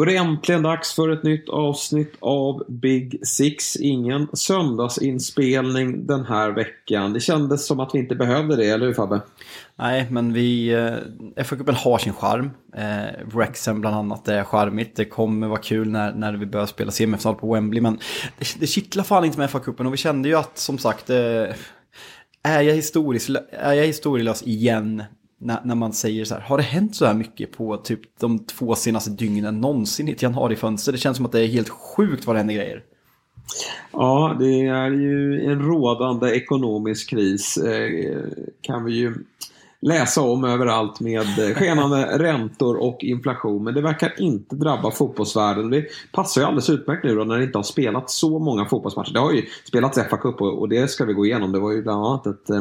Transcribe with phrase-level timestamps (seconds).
[0.00, 3.76] Då är det äntligen dags för ett nytt avsnitt av Big Six.
[3.76, 7.12] Ingen söndagsinspelning den här veckan.
[7.12, 9.20] Det kändes som att vi inte behövde det, eller hur Fabbe?
[9.76, 10.72] Nej, men vi...
[10.72, 12.50] Eh, FA-cupen har sin charm.
[12.76, 14.96] Eh, Wrexham bland annat är charmigt.
[14.96, 17.80] Det kommer vara kul när, när vi börjar spela semifinal på Wembley.
[17.80, 17.98] Men
[18.38, 19.86] det, det kittlar fan inte med FA-cupen.
[19.86, 21.10] Och vi kände ju att, som sagt...
[21.10, 21.16] Eh,
[22.42, 22.78] är jag,
[23.50, 25.02] är jag historielös igen
[25.40, 28.38] när, när man säger så här, har det hänt så här mycket på typ de
[28.38, 30.92] två senaste dygnen någonsin i ett januarifönster?
[30.92, 32.82] Det känns som att det är helt sjukt vad det händer grejer.
[33.92, 37.90] Ja, det är ju en rådande ekonomisk kris eh,
[38.62, 39.14] kan vi ju
[39.82, 41.26] läsa om överallt med
[41.56, 43.64] skenande räntor och inflation.
[43.64, 45.70] Men det verkar inte drabba fotbollsvärlden.
[45.70, 49.12] Det passar ju alldeles utmärkt nu då när det inte har spelat så många fotbollsmatcher.
[49.12, 51.52] Det har ju spelats FA-cup och det ska vi gå igenom.
[51.52, 52.60] Det var ju bland annat ett eh,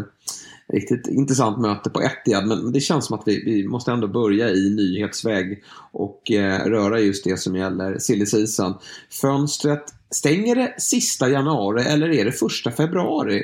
[0.73, 2.47] riktigt intressant möte på Etihad.
[2.47, 6.99] Men det känns som att vi, vi måste ändå börja i nyhetsväg och eh, röra
[6.99, 8.73] just det som gäller silly season.
[9.21, 13.43] Fönstret, stänger det sista januari eller är det första februari?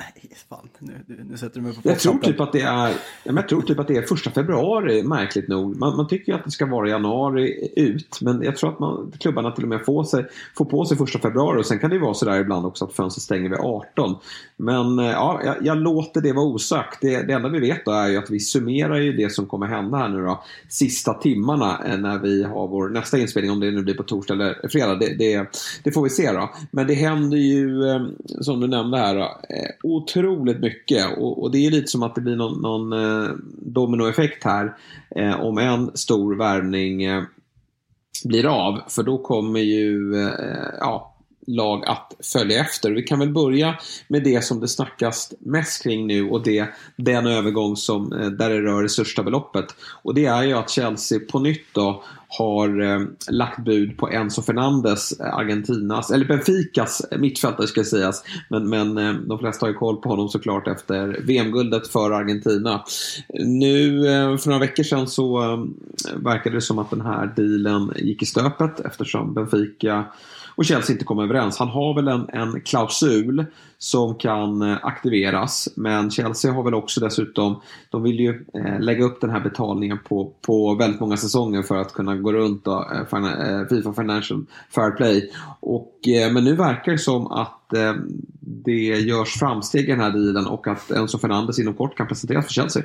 [0.00, 2.92] Nej, fan, nu, nu sätter du mig på jag tror, typ att det är,
[3.24, 5.76] jag tror typ att det är första februari, märkligt nog.
[5.76, 9.12] Man, man tycker ju att det ska vara januari ut, men jag tror att man,
[9.18, 11.60] klubbarna till och med får, sig, får på sig första februari.
[11.60, 14.16] Och sen kan det ju vara sådär ibland också att fönstret stänger vid 18.
[14.56, 16.98] Men eh, ja, jag, jag låter det vara osagt.
[17.00, 19.66] Det, det enda vi vet då är ju att vi summerar ju det som kommer
[19.66, 23.70] hända här nu då, sista timmarna eh, när vi har vår nästa inspelning, om det
[23.70, 24.94] nu blir på torsdag eller fredag.
[24.94, 25.46] Det, det,
[25.82, 26.50] det får vi se då.
[26.70, 28.06] Men det händer ju, eh,
[28.40, 29.36] som du nämnde här, då,
[29.82, 30.69] otroligt mycket.
[31.18, 33.30] Och, och, det är lite som att det blir någon, någon eh,
[33.62, 34.76] dominoeffekt här.
[35.16, 37.22] Eh, om en stor värvning eh,
[38.24, 38.80] blir av.
[38.88, 41.09] För då kommer ju eh, ja,
[41.46, 42.90] lag att följa efter.
[42.90, 43.78] Vi kan väl börja
[44.08, 48.50] med det som det snackas mest kring nu och det, den övergång som, eh, där
[48.50, 49.66] det rör det största beloppet.
[50.02, 52.04] Och det är ju att Chelsea på nytt då
[52.38, 58.24] har eh, lagt bud på Enzo Fernandes, eh, Argentinas, eller Benficas mittfältare ska sägas.
[58.48, 62.84] Men, men eh, de flesta har ju koll på honom såklart efter VM-guldet för Argentina.
[63.28, 65.58] Nu eh, för några veckor sedan så eh,
[66.16, 70.04] verkade det som att den här dealen gick i stöpet eftersom Benfica
[70.60, 71.58] och Chelsea inte kommer överens.
[71.58, 73.44] Han har väl en, en klausul
[73.78, 75.68] som kan eh, aktiveras.
[75.76, 77.60] Men Chelsea har väl också dessutom,
[77.90, 81.76] de vill ju eh, lägga upp den här betalningen på, på väldigt många säsonger för
[81.76, 84.44] att kunna gå runt då, eh, Fifa Financial
[84.74, 85.30] Fair Play.
[85.60, 85.94] Och,
[86.32, 87.56] men nu verkar det som att
[88.40, 92.46] det görs framsteg i den här dealen och att Enzo Fernandes inom kort kan presenteras
[92.46, 92.82] för Chelsea.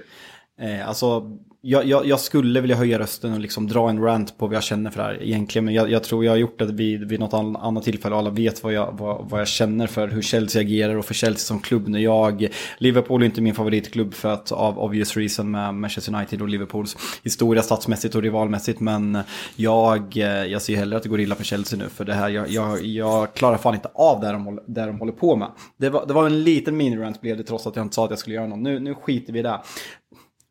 [0.62, 4.48] Eh, alltså, jag, jag, jag, skulle vilja höja rösten och liksom dra en rant på
[4.48, 5.66] vad jag känner för det här egentligen.
[5.66, 8.30] Men jag, jag tror jag har gjort det vid, vid något annat tillfälle och alla
[8.30, 11.60] vet vad jag, vad, vad jag känner för hur Chelsea agerar och för Chelsea som
[11.60, 11.88] klubb.
[11.88, 16.42] När jag, Liverpool är inte min favoritklubb för att av obvious reason med Manchester United
[16.42, 18.80] och Liverpools historia statsmässigt och rivalmässigt.
[18.80, 19.18] Men
[19.56, 21.90] jag, eh, jag ser hellre att det går illa för Chelsea nu.
[21.90, 25.14] För det här, jag, jag, jag klarar fan inte av det de, det de håller
[25.14, 25.52] på med.
[25.78, 28.10] Det var, det var en liten mini-rant blev det trots att jag inte sa att
[28.10, 28.64] jag skulle göra någon.
[28.64, 29.60] Nu, nu skiter vi i det.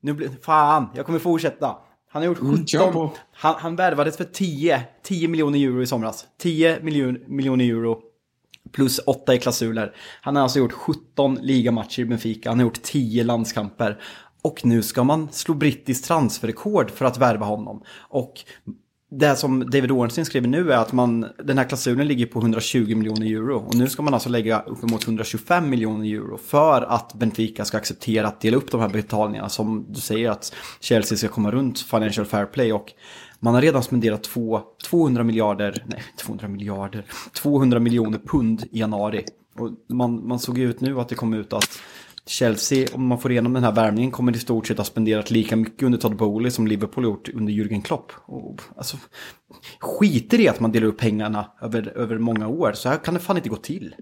[0.04, 1.76] Nu blir, fan, jag kommer fortsätta.
[2.10, 6.26] Han har gjort 17, mm, han, han värvades för 10, 10 miljoner euro i somras.
[6.38, 7.98] 10 miljon, miljoner euro
[8.72, 9.94] plus 8 i klausuler.
[10.20, 14.02] Han har alltså gjort 17 ligamatcher i Benfica, han har gjort 10 landskamper.
[14.42, 17.82] Och nu ska man slå brittiskt transferrekord för att värva honom.
[17.98, 18.32] Och
[19.18, 22.96] det som David Ornstein skriver nu är att man, den här klausulen ligger på 120
[22.96, 23.56] miljoner euro.
[23.56, 28.26] Och nu ska man alltså lägga uppemot 125 miljoner euro för att Benfica ska acceptera
[28.26, 29.48] att dela upp de här betalningarna.
[29.48, 32.72] Som du säger att Chelsea ska komma runt Financial Fair Play.
[32.72, 32.92] Och
[33.40, 39.24] man har redan spenderat två, 200 miljarder, nej 200 miljarder, 200 miljoner pund i januari.
[39.58, 41.78] Och man, man såg ut nu att det kom ut att
[42.26, 45.56] Chelsea, om man får igenom den här värvningen, kommer i stort sett ha spenderat lika
[45.56, 48.12] mycket under Todd Bowley som Liverpool gjort under Jürgen Klopp.
[48.26, 48.96] Och, alltså,
[49.80, 52.72] skiter i att man delar upp pengarna över, över många år.
[52.72, 53.94] Så här kan det fan inte gå till.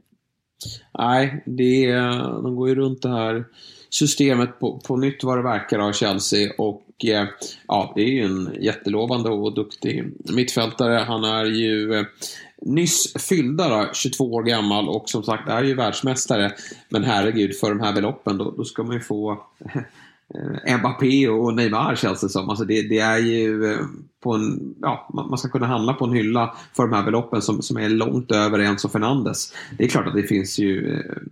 [0.98, 3.44] Nej, det är, de går ju runt det här
[3.90, 6.52] systemet på, på nytt vad det verkar av Chelsea.
[6.58, 7.26] Och eh,
[7.68, 10.94] ja, det är ju en jättelovande och duktig mittfältare.
[10.94, 12.04] Han är ju eh,
[12.66, 16.52] nyss fyllda då, 22 år gammal och som sagt är ju världsmästare.
[16.88, 19.42] Men herregud, för de här beloppen då, då ska man ju få
[20.34, 22.50] Eh, Mbappé och Neymar känns det som.
[22.50, 23.78] Alltså det, det är ju eh,
[24.22, 27.62] på en, ja, man ska kunna handla på en hylla för de här beloppen som,
[27.62, 29.52] som är långt över Enzo Fernandes.
[29.78, 31.22] Det är klart att det finns ju eh,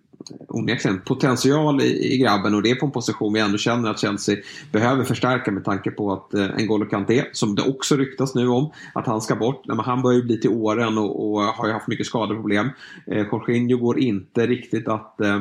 [0.48, 4.00] onekligen potential i, i grabben och det är på en position vi ändå känner att
[4.00, 4.36] Chelsea
[4.72, 8.70] behöver förstärka med tanke på att eh, N'Golo Kanté, som det också ryktas nu om,
[8.94, 9.66] att han ska bort.
[9.66, 12.68] Men han börjar ju bli till åren och, och har ju haft mycket skadeproblem.
[13.06, 15.40] Eh, Jorginho går inte riktigt att eh,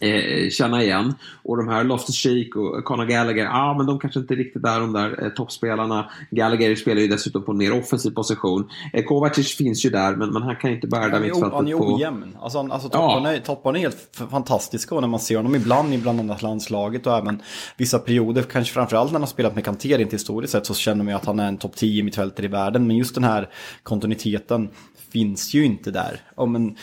[0.00, 1.14] eh, känna igen.
[1.42, 4.64] Och de här Loftus Cheek och Conor Gallagher, ja ah, men de kanske inte riktigt
[4.64, 6.10] är de där eh, toppspelarna.
[6.30, 8.68] Gallagher spelar ju dessutom på en mer offensiv position.
[8.92, 11.52] Eh, Kovacic finns ju där, men, men han kan inte bära det mittfältet.
[11.52, 12.32] Han är ojämn.
[12.32, 12.44] På...
[12.44, 13.40] Alltså, alltså topparna, ja.
[13.40, 17.16] topparna är helt fantastiska och när man ser honom ibland i bland annat landslaget och
[17.16, 17.42] även
[17.76, 21.04] vissa perioder, kanske framförallt när han har spelat med Kanté inte historiskt sett, så känner
[21.04, 22.86] man ju att han är en topp 10 mittfältare i världen.
[22.86, 23.48] Men just den här
[23.82, 24.68] kontinuiteten
[25.12, 26.20] finns ju inte där.
[26.36, 26.76] Ja, men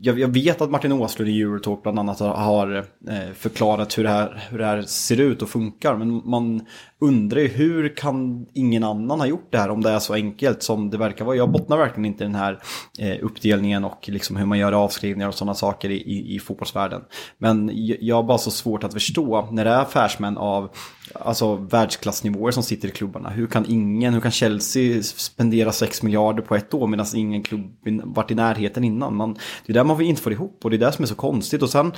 [0.00, 2.76] jag, jag, vet att Martin Åslund i Eurotalk bland annat har
[3.08, 5.96] eh, förklarat hur det, här, hur det här ser ut och funkar.
[5.96, 6.66] Men man
[7.00, 10.62] undrar ju hur kan ingen annan ha gjort det här om det är så enkelt
[10.62, 11.36] som det verkar vara.
[11.36, 12.62] Jag bottnar verkligen inte i den här
[12.98, 17.02] eh, uppdelningen och liksom hur man gör avskrivningar och sådana saker i, i, i fotbollsvärlden.
[17.38, 20.70] Men jag har bara så svårt att förstå när det är affärsmän av
[21.14, 23.30] alltså, världsklassnivåer som sitter i klubbarna.
[23.30, 27.76] Hur kan ingen, hur kan Chelsea spendera 6 miljarder på ett år medan ingen klubb
[28.04, 29.16] varit i närheten innan?
[29.16, 29.34] Man,
[29.66, 31.62] det är där man inte får ihop och det är det som är så konstigt.
[31.62, 31.92] Och sen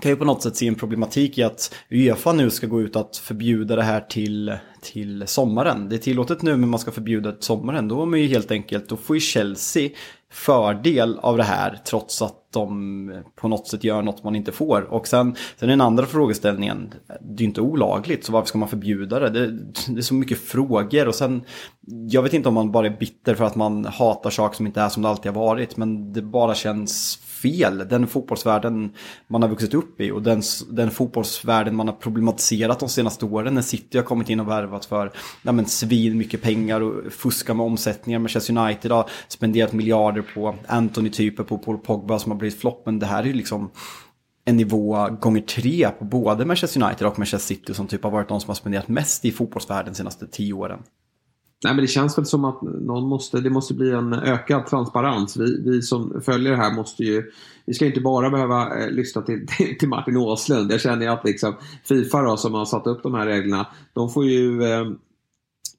[0.00, 2.96] kan ju på något sätt se en problematik i att Uefa nu ska gå ut
[2.96, 5.88] att förbjuda det här till, till sommaren.
[5.88, 7.88] Det är tillåtet nu men man ska förbjuda det till sommaren.
[7.88, 9.90] Då, man ju helt enkelt, då får ju Chelsea
[10.34, 14.82] fördel av det här trots att de på något sätt gör något man inte får.
[14.82, 19.18] Och sen, sen den andra frågeställningen, det är inte olagligt så varför ska man förbjuda
[19.18, 19.30] det?
[19.30, 19.46] det?
[19.88, 19.98] det?
[19.98, 21.44] är så mycket frågor och sen,
[21.86, 24.80] jag vet inte om man bara är bitter för att man hatar saker som inte
[24.80, 27.88] är som det alltid har varit men det bara känns fel.
[27.88, 28.92] Den fotbollsvärlden
[29.26, 33.54] man har vuxit upp i och den, den fotbollsvärlden man har problematiserat de senaste åren.
[33.54, 35.12] När City har kommit in och värvat för
[35.42, 38.18] ja, men, svin mycket pengar och fuskar med omsättningar.
[38.18, 42.82] Manchester United har spenderat miljarder på Anthony-typer, på Paul Pogba som har blivit flopp.
[42.86, 43.70] Men det här är ju liksom
[44.44, 48.28] en nivå gånger tre på både Manchester United och Manchester City som typ har varit
[48.28, 50.78] de som har spenderat mest i fotbollsvärlden de senaste tio åren.
[51.64, 55.36] Nej, men det känns väl som att någon måste, det måste bli en ökad transparens.
[55.36, 57.30] Vi, vi som följer det här måste ju,
[57.66, 60.72] vi ska inte bara behöva eh, lyssna till, till, till, Martin Åslund.
[60.72, 64.10] Jag känner ju att liksom Fifa då, som har satt upp de här reglerna, de
[64.10, 64.84] får ju eh,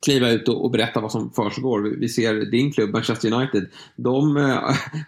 [0.06, 1.82] kliva ut och, och berätta vad som försiggår.
[1.82, 3.66] Vi, vi ser din klubb, Manchester United.
[3.96, 4.44] De äh,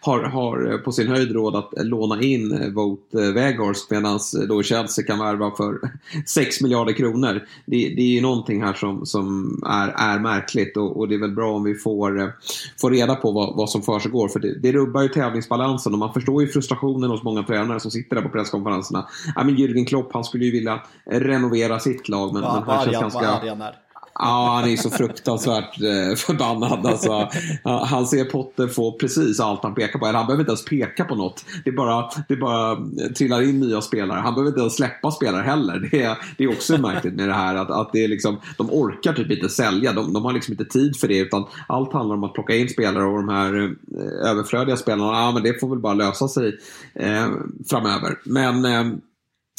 [0.02, 4.20] har, har på sin höjd råd att låna in äh, Vogt äh, Weghorst medan
[4.50, 5.80] då Chelsea kan värva för
[6.26, 7.48] 6 miljarder kronor.
[7.66, 11.20] Det, det är ju någonting här som, som är, är märkligt och, och det är
[11.20, 12.34] väl bra om vi får,
[12.82, 14.28] får reda på vad, vad som försiggår.
[14.28, 17.92] För det, det rubbar ju tävlingsbalansen och man förstår ju frustrationen hos många tränare som
[17.92, 19.08] sitter där på presskonferenserna.
[19.36, 22.86] Ja, men Jürgen Klopp han skulle ju vilja renovera sitt lag men, va, men han
[22.86, 23.78] känns ganska...
[24.20, 26.86] Ja, han är så fruktansvärt eh, förbannad.
[26.86, 27.30] Alltså,
[27.64, 30.06] han ser Potter få precis allt han pekar på.
[30.06, 31.46] Eller han behöver inte ens peka på något.
[31.66, 34.20] Det bara, det bara eh, trillar in nya spelare.
[34.20, 35.90] Han behöver inte ens släppa spelare heller.
[35.92, 37.56] Det är, det är också märkligt med det här.
[37.56, 39.94] Att, att det är liksom, de orkar typ inte sälja.
[39.94, 41.18] De, de har liksom inte tid för det.
[41.18, 45.32] Utan allt handlar om att plocka in spelare och de här eh, överflödiga spelarna, ja,
[45.32, 46.58] men det får väl bara lösa sig
[46.94, 47.28] eh,
[47.70, 48.20] framöver.
[48.24, 48.98] Men eh,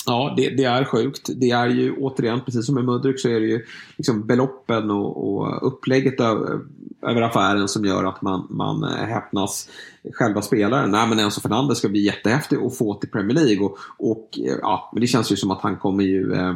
[0.09, 1.31] Ja, det, det, är sjukt.
[1.37, 3.65] Det är ju återigen, precis som med Mudryk, så är det ju
[3.97, 6.61] liksom beloppen och, och upplägget över,
[7.03, 9.69] över affären som gör att man, man eh, häpnas.
[10.13, 13.67] Själva spelaren, nej men Enzo Fernandez ska bli jättehäftig att få till Premier League.
[13.67, 16.55] Och, och eh, ja, men det känns ju som att han kommer ju eh,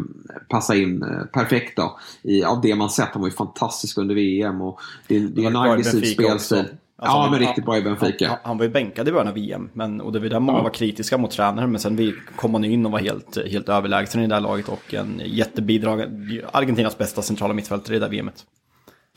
[0.48, 1.98] passa in eh, perfekt då.
[2.22, 4.60] I, av det man sett, han var ju fantastisk under VM.
[4.60, 6.64] Och det, det är en aggressiv spelstil.
[7.02, 8.28] Alltså, ja, men riktigt bra i Benfica.
[8.28, 10.58] Han, han, var ju bänkad i början av VM, men, och det var där många
[10.58, 10.62] ja.
[10.62, 11.70] var kritiska mot tränaren.
[11.70, 14.68] Men sen vi kom han in och var helt, helt överlägsen i det där laget
[14.68, 16.02] och en jättebidrag.
[16.52, 18.44] Argentinas bästa centrala mittfältare i det där VMet.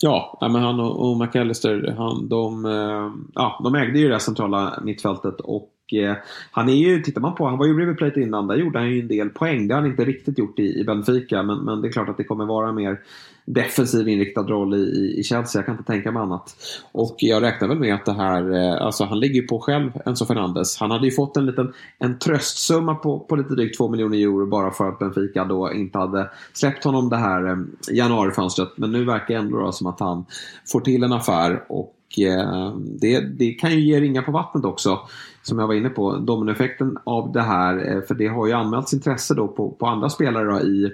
[0.02, 4.80] Ja, men han och, och McAllister, han, de, eh, ja, de ägde ju det centrala
[4.84, 6.16] mittfältet och eh,
[6.52, 8.92] han är ju, tittar man på, han var ju River Plate innan, där gjorde han
[8.92, 9.68] ju en del poäng.
[9.68, 12.18] Det har han inte riktigt gjort i, i Benfica, men, men det är klart att
[12.18, 13.00] det kommer vara mer
[13.46, 15.60] defensiv inriktad roll i, i Chelsea.
[15.60, 16.56] Jag kan inte tänka mig annat.
[16.92, 19.92] Och jag räknar väl med att det här, eh, alltså han ligger ju på själv,
[20.06, 20.78] Enzo Fernandes.
[20.80, 24.48] Han hade ju fått en liten en tröstsumma på, på lite drygt 2 miljoner euro
[24.48, 27.58] bara för att Benfica då inte hade släppt honom det här eh,
[27.96, 28.70] januarifönstret.
[28.76, 30.26] Men nu verkar det ändå då som att han
[30.72, 35.00] får till en affär och eh, det, det kan ju ge ringar på vattnet också
[35.44, 39.34] som jag var inne på, dominoeffekten av det här, för det har ju anmälts intresse
[39.34, 40.92] då på, på andra spelare då i,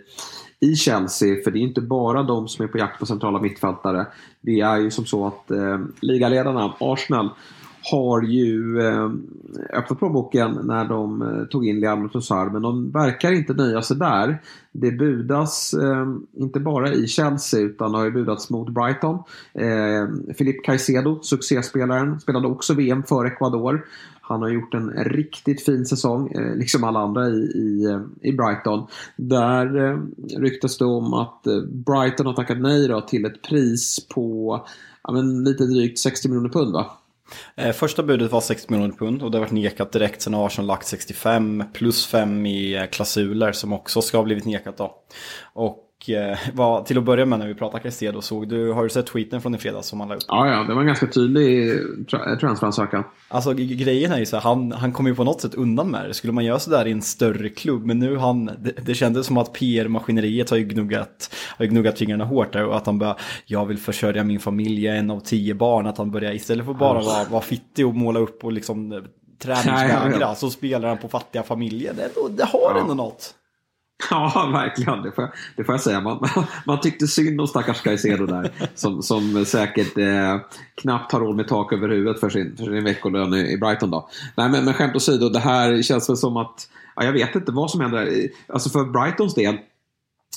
[0.62, 4.06] i Chelsea, för det är inte bara de som är på jakt på centrala mittfältare.
[4.42, 7.30] Det är ju som så att eh, ligaledarna, Arsenal,
[7.84, 9.10] har ju eh,
[9.74, 13.98] öppnat plånboken när de eh, tog in Leandro Trossard men de verkar inte nöja sig
[13.98, 14.42] där.
[14.72, 19.16] Det budas eh, inte bara i Chelsea utan har ju budats mot Brighton.
[19.54, 23.86] Eh, Filip Caicedo, succéspelaren, spelade också VM för Ecuador.
[24.32, 28.32] Han har gjort en riktigt fin säsong, eh, liksom alla andra i, i, eh, i
[28.32, 28.88] Brighton.
[29.16, 29.98] Där eh,
[30.40, 34.56] ryktas det om att Brighton har tackat nej då till ett pris på
[35.04, 36.74] ja, men lite drygt 60 miljoner pund.
[36.74, 36.92] Va?
[37.74, 40.68] Första budet var 60 miljoner pund och det har varit nekat direkt sen har Arsenal
[40.68, 44.96] lagt 65 plus 5 i klausuler som också ska ha blivit nekat då.
[45.54, 48.90] Och eh, vad, till att börja med när vi pratar Caicedo, såg du, har du
[48.90, 50.22] sett tweeten från i fredags som han la upp?
[50.28, 51.80] Ja, ja, det var en ganska tydlig
[52.10, 53.04] tra transferansökan.
[53.28, 56.08] Alltså grejen är ju så här, han, han kommer ju på något sätt undan med
[56.10, 56.14] det.
[56.14, 59.38] Skulle man göra sådär i en större klubb, men nu han, det, det kändes som
[59.38, 63.16] att PR-maskineriet har ju gnuggat, har ju gnuggat fingrarna hårt där och att han bara,
[63.46, 67.02] jag vill försörja min familj, en av tio barn, att han börjar istället för bara
[67.02, 69.04] vara, vara fittig och måla upp och liksom
[69.42, 71.94] träningsvägra så spelar han på fattiga familjer.
[71.94, 72.82] Det, det har ja.
[72.82, 73.36] ändå något.
[74.10, 75.02] Ja, verkligen.
[75.02, 76.02] Det får jag, det får jag säga.
[76.02, 76.28] Man,
[76.66, 78.52] man, tyckte synd om stackars Caicedo där.
[78.76, 80.38] Som, som säkert eh,
[80.76, 83.92] knappt har råd med tak över huvudet för sin, för sin veckolön i, i Brighton.
[83.92, 84.10] Då.
[84.36, 86.70] Nej, men, men skämt åsido, det här känns väl som att...
[86.96, 88.28] Ja, jag vet inte vad som händer.
[88.48, 89.58] Alltså för Brightons del.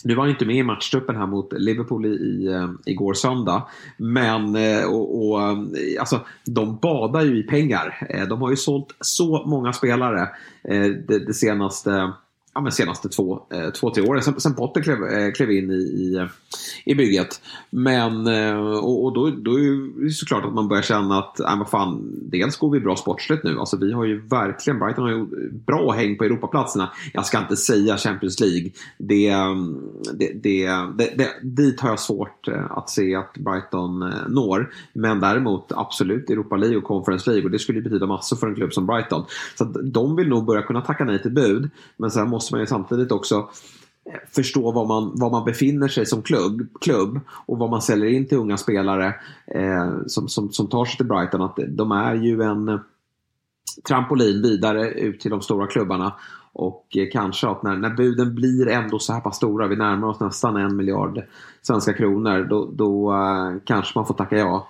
[0.05, 3.69] Du var inte med i matchtruppen här mot Liverpool i, i, eh, igår söndag.
[3.97, 5.57] Men eh, och, och, eh,
[5.99, 8.09] alltså, de badar ju i pengar.
[8.29, 10.29] De har ju sålt så många spelare
[11.09, 12.13] det, det senaste
[12.55, 14.23] ja, men senaste två, eh, två tre åren.
[14.23, 16.29] Sen, sen Potter klev, eh, klev in i, i,
[16.85, 17.41] i bygget.
[17.71, 21.59] Men, eh, och, och, då, då är det såklart att man börjar känna att äh,
[21.59, 23.59] vad fan, dels går vi bra sportsligt nu.
[23.59, 26.91] Alltså, vi har ju verkligen, Brighton har ju bra häng på Europaplatserna.
[27.13, 28.71] Jag ska inte säga Champions League.
[28.99, 29.79] Det, mm,
[30.15, 30.67] det, det,
[30.99, 34.71] det, det, dit har jag svårt eh, att se att Brighton eh, når.
[34.93, 37.45] Men däremot absolut Europa League och Conference League.
[37.45, 39.25] Och det skulle ju betyda massor för en klubb som Brighton.
[39.59, 41.71] Så de vill nog börja kunna tacka nej till bud.
[41.97, 43.35] Men sen måste måste man ju samtidigt också
[44.05, 48.11] eh, förstå var man, var man befinner sig som klubb, klubb och vad man säljer
[48.11, 49.15] in till unga spelare
[49.47, 51.43] eh, som, som, som tar sig till Brighton.
[51.43, 52.81] Att de är ju en eh,
[53.89, 56.13] trampolin vidare ut till de stora klubbarna.
[56.53, 60.09] Och eh, kanske att när, när buden blir ändå så här pass stora, vi närmar
[60.09, 61.23] oss nästan en miljard
[61.63, 64.69] svenska kronor, då, då eh, kanske man får tacka ja.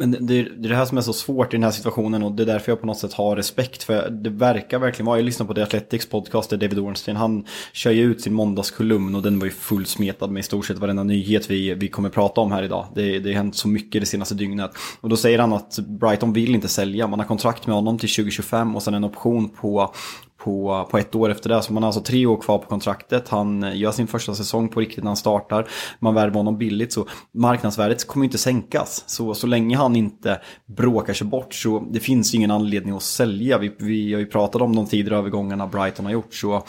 [0.00, 2.42] Men det är det här som är så svårt i den här situationen och det
[2.42, 5.46] är därför jag på något sätt har respekt för det verkar verkligen vara, jag lyssnar
[5.46, 9.38] på The Athletics podcast där David Ornstein, han kör ju ut sin måndagskolumn och den
[9.38, 12.62] var ju fullsmetad med i stort sett varenda nyhet vi, vi kommer prata om här
[12.62, 12.86] idag.
[12.94, 14.70] Det, det har hänt så mycket det senaste dygnet.
[15.00, 18.10] Och då säger han att Brighton vill inte sälja, man har kontrakt med honom till
[18.10, 19.94] 2025 och sen en option på
[20.44, 21.62] på, på ett år efter det.
[21.62, 23.28] Så man har alltså tre år kvar på kontraktet.
[23.28, 25.68] Han gör sin första säsong på riktigt när han startar.
[25.98, 29.04] Man värvar honom billigt så marknadsvärdet kommer inte sänkas.
[29.06, 33.58] Så, så länge han inte bråkar sig bort så det finns ingen anledning att sälja.
[33.58, 36.34] Vi, vi har ju pratat om de tidigare övergångarna Brighton har gjort.
[36.34, 36.62] Så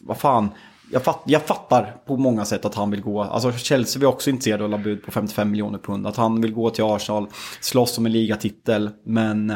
[0.00, 0.48] vad fan,
[0.92, 3.22] jag, fatt, jag, fattar på många sätt att han vill gå.
[3.22, 6.06] Alltså Chelsea var också intresserade av att bud på 55 miljoner pund.
[6.06, 7.26] Att han vill gå till Arsenal,
[7.60, 8.90] slåss om en ligatitel.
[9.04, 9.52] Men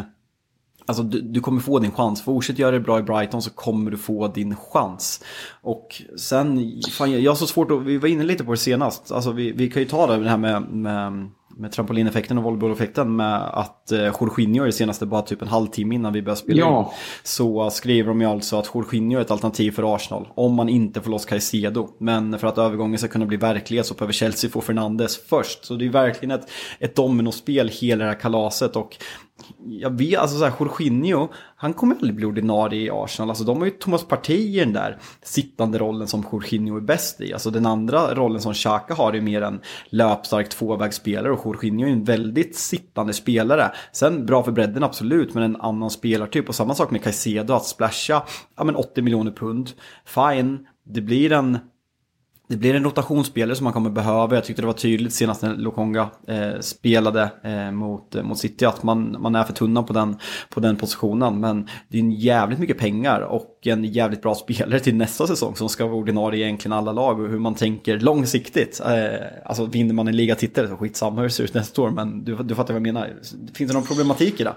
[0.86, 2.22] Alltså du, du, kommer få din chans.
[2.22, 5.24] Fortsätt göra det bra i Brighton så kommer du få din chans.
[5.62, 9.12] Och sen, fan, jag har så svårt att, vi var inne lite på det senast.
[9.12, 13.42] Alltså vi, vi kan ju ta det här med, med, med trampolineffekten och volleybolleffekten med
[13.42, 16.80] att eh, Jorginho är det senaste bara typ en halvtimme innan vi börjar spela ja.
[16.80, 16.98] in.
[17.22, 20.28] Så skriver de ju alltså att Jorginho är ett alternativ för Arsenal.
[20.34, 21.88] Om man inte får loss Caicedo.
[22.00, 25.64] Men för att övergången ska kunna bli verklighet så behöver Chelsea få Fernandes först.
[25.64, 28.76] Så det är verkligen ett, ett dominospel hela det här kalaset.
[28.76, 28.96] Och
[29.66, 33.30] jag vet, alltså så här, Jorginho, han kommer aldrig bli ordinarie i Arsenal.
[33.30, 37.20] Alltså de har ju Thomas Partey i den där sittande rollen som Jorginho är bäst
[37.20, 37.32] i.
[37.32, 41.92] Alltså den andra rollen som Xhaka har är mer en löpstark tvåvägsspelare och Jorginho är
[41.92, 43.72] en väldigt sittande spelare.
[43.92, 46.48] Sen bra för bredden absolut, men en annan spelartyp.
[46.48, 48.22] Och samma sak med Caicedo, att splasha
[48.56, 49.70] ja, men 80 miljoner pund.
[50.04, 51.58] Fine, det blir en
[52.52, 54.34] det blir en rotationsspelare som man kommer behöva.
[54.34, 58.64] Jag tyckte det var tydligt senast när Lokonga eh, spelade eh, mot, eh, mot City
[58.64, 60.16] att man, man är för tunna på den,
[60.50, 61.40] på den positionen.
[61.40, 65.56] Men det är en jävligt mycket pengar och en jävligt bra spelare till nästa säsong
[65.56, 68.80] som ska vara ordinarie i egentligen alla lag och hur man tänker långsiktigt.
[68.80, 72.24] Eh, alltså vinner man en ligatitel så skitsamma hur det ser ut nästa år men
[72.24, 73.10] du, du fattar vad jag menar.
[73.54, 74.54] Finns det någon problematik i det?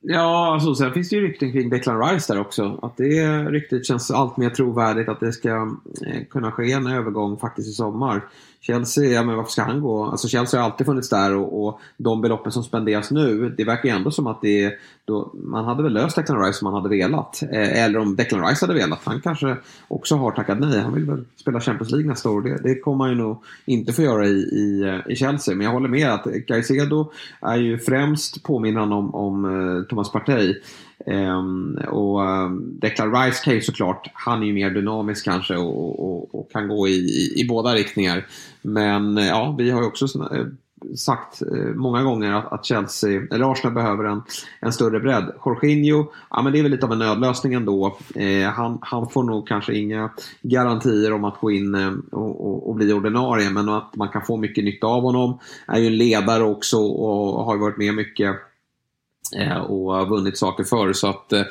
[0.00, 2.78] Ja, alltså, sen finns det ju rykten kring Declan Rice där också.
[2.82, 5.76] Att det ryktet känns allt mer trovärdigt att det ska
[6.06, 8.22] eh, kunna ske en övergång faktiskt i sommar.
[8.68, 10.04] Chelsea, ja men varför ska han gå?
[10.04, 13.88] Alltså Chelsea har alltid funnits där och, och de beloppen som spenderas nu, det verkar
[13.88, 16.96] ju ändå som att det då, man hade väl löst Declan Rice om man hade
[16.96, 17.42] velat.
[17.42, 19.00] Eh, eller om Declan Rice hade velat.
[19.04, 19.56] Han kanske
[19.88, 20.80] också har tackat nej.
[20.80, 22.42] Han vill väl spela Champions League nästa år.
[22.42, 25.54] Det, det kommer han ju nog inte få göra i, i, eh, i Chelsea.
[25.54, 30.54] Men jag håller med att Caicedo är ju främst påminnande om, om eh, Thomas Partey.
[31.06, 36.04] Um, och um, Declan Rice kan ju såklart, han är ju mer dynamisk kanske och,
[36.04, 38.26] och, och kan gå i, i, i, båda riktningar.
[38.62, 40.46] Men uh, ja, vi har ju också uh,
[40.96, 44.22] sagt uh, många gånger att, att, Chelsea, eller Arsenal behöver en,
[44.60, 45.32] en större bredd.
[45.44, 47.98] Jorginho, ja men det är väl lite av en nödlösning ändå.
[48.54, 50.10] han, han får nog kanske inga
[50.42, 51.74] garantier om att gå in
[52.10, 55.38] och, och, och, bli ordinarie men att man kan få mycket nytta av honom.
[55.66, 58.36] Är ju en ledare också och har varit med mycket
[59.36, 60.92] Eh, och har vunnit saker förr.
[60.92, 61.42] Så att eh,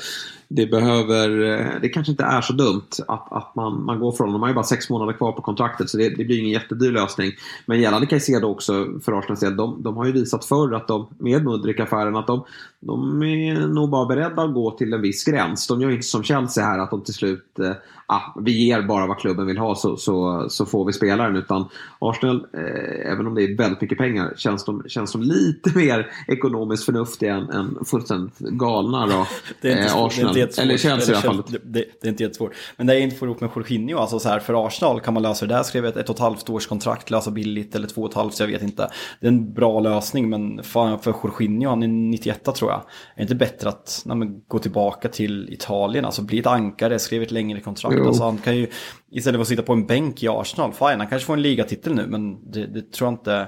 [0.47, 4.31] det behöver, eh, det kanske inte är så dumt att, att man, man går från,
[4.31, 6.91] de har ju bara sex månader kvar på kontraktet så det, det blir ingen jättedyr
[6.91, 7.31] lösning.
[7.65, 11.07] Men gällande Caicedo också för Arsenals del, de, de har ju visat förr att de,
[11.19, 12.45] med Mudrik-affären, att de,
[12.79, 15.67] de är nog bara beredda att gå till en viss gräns.
[15.67, 17.71] De gör inte som Chelsea här att de till slut eh,
[18.07, 21.35] ah, vi ger bara vad klubben vill ha så, så, så får vi spelaren.
[21.35, 21.69] Utan
[21.99, 26.11] Arsenal, eh, även om det är väldigt mycket pengar, känns de, känns de lite mer
[26.27, 29.27] ekonomiskt förnuftiga än, än fullständigt galna då,
[29.61, 30.33] det är inte, eh, Arsenal.
[30.33, 31.43] Det är inte Eller Chelsea i alla fall.
[31.47, 32.53] Det, det, det, är inte jättesvårt.
[32.77, 35.23] Men det är inte får ihop med Jorginho, alltså så här, för Arsenal kan man
[35.23, 38.01] lösa det där, skrev ett, ett och ett halvt års kontrakt, lösa billigt eller två
[38.01, 38.89] och ett halvt, jag vet inte.
[39.19, 42.66] Det är en bra lösning, men fan, för Jorginho, han är 91 tror jag.
[42.73, 42.81] Är
[43.15, 47.31] det inte bättre att nej, gå tillbaka till Italien, alltså bli ett ankare, skriva ett
[47.31, 47.99] längre kontrakt.
[47.99, 48.67] Alltså, han kan ju,
[49.11, 51.95] istället för att sitta på en bänk i Arsenal, fine, han kanske får en ligatitel
[51.95, 53.47] nu, men det, det tror jag inte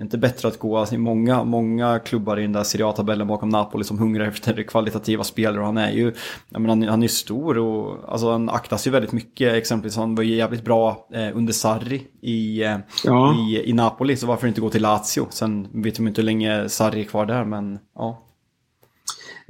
[0.00, 3.26] det är inte bättre att gå, alltså, många, många klubbar i den där Serie A-tabellen
[3.26, 6.12] bakom Napoli som hungrar efter kvalitativa spelare och han är ju,
[6.48, 10.14] jag menar, han, han är stor och alltså, han aktas ju väldigt mycket, exempelvis han
[10.14, 13.34] var ju jävligt bra eh, under Sarri i, eh, ja.
[13.34, 15.26] i, i Napoli, så varför inte gå till Lazio?
[15.30, 18.26] Sen vet de inte hur länge Sarri är kvar där, men ja.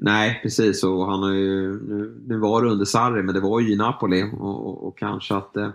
[0.03, 0.85] Nej, precis.
[0.85, 3.77] Och han har ju, nu, nu var det under Sarri, men det var ju i
[3.77, 4.31] Napoli.
[4.41, 5.69] Och, och, och kanske att eh,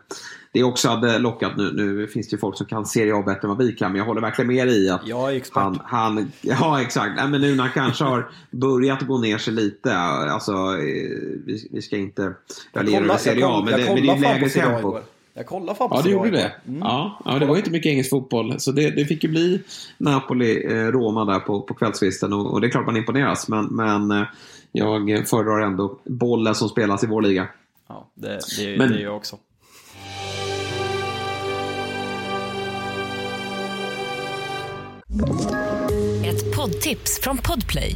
[0.52, 1.58] det också hade lockat.
[1.58, 3.92] Nu, nu finns det ju folk som kan Serie A bättre än vad vi kan,
[3.92, 5.64] men jag håller verkligen med i att jag är expert.
[5.64, 7.12] Han, han, ja, exakt.
[7.16, 9.98] Nej, men nu när han kanske har börjat gå ner sig lite.
[9.98, 10.80] Alltså, eh,
[11.46, 12.34] vi, vi ska inte
[12.74, 15.00] raljera över Serie A, men det, men det är lägre tempo.
[15.38, 16.52] Jag kollade på Ja, det gjorde det.
[16.68, 16.80] Mm.
[16.80, 18.60] Ja, ja, det var inte mycket engelsk fotboll.
[18.60, 19.62] Så det, det fick ju bli
[19.98, 22.34] Napoli-Roma eh, där på, på kvällsvisten.
[22.34, 23.48] Och, och, det är klart man imponeras.
[23.48, 24.24] Men, men eh,
[24.72, 27.48] jag föredrar ändå bollen som spelas i vår liga.
[27.88, 29.36] Ja, det, det, men, det gör jag också.
[36.26, 37.96] Ett poddtips från Podplay.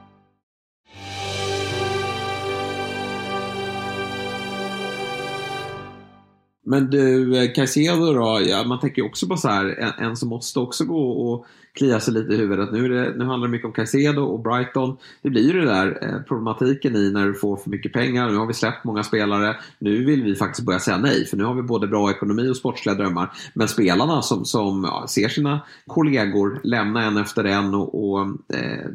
[6.71, 8.41] Men du, eh, Caicedo då?
[8.45, 11.99] Ja, man tänker också på så här, en, en som måste också gå och klia
[11.99, 12.71] sig lite i huvudet.
[12.71, 14.97] Nu, det, nu handlar det mycket om Caicedo och Brighton.
[15.21, 18.29] Det blir ju det där eh, problematiken i när du får för mycket pengar.
[18.29, 19.55] Nu har vi släppt många spelare.
[19.79, 22.57] Nu vill vi faktiskt börja säga nej, för nu har vi både bra ekonomi och
[22.57, 23.31] sportsliga drömmar.
[23.53, 28.21] Men spelarna som, som ja, ser sina kollegor lämna en efter en och, och
[28.53, 28.89] eh,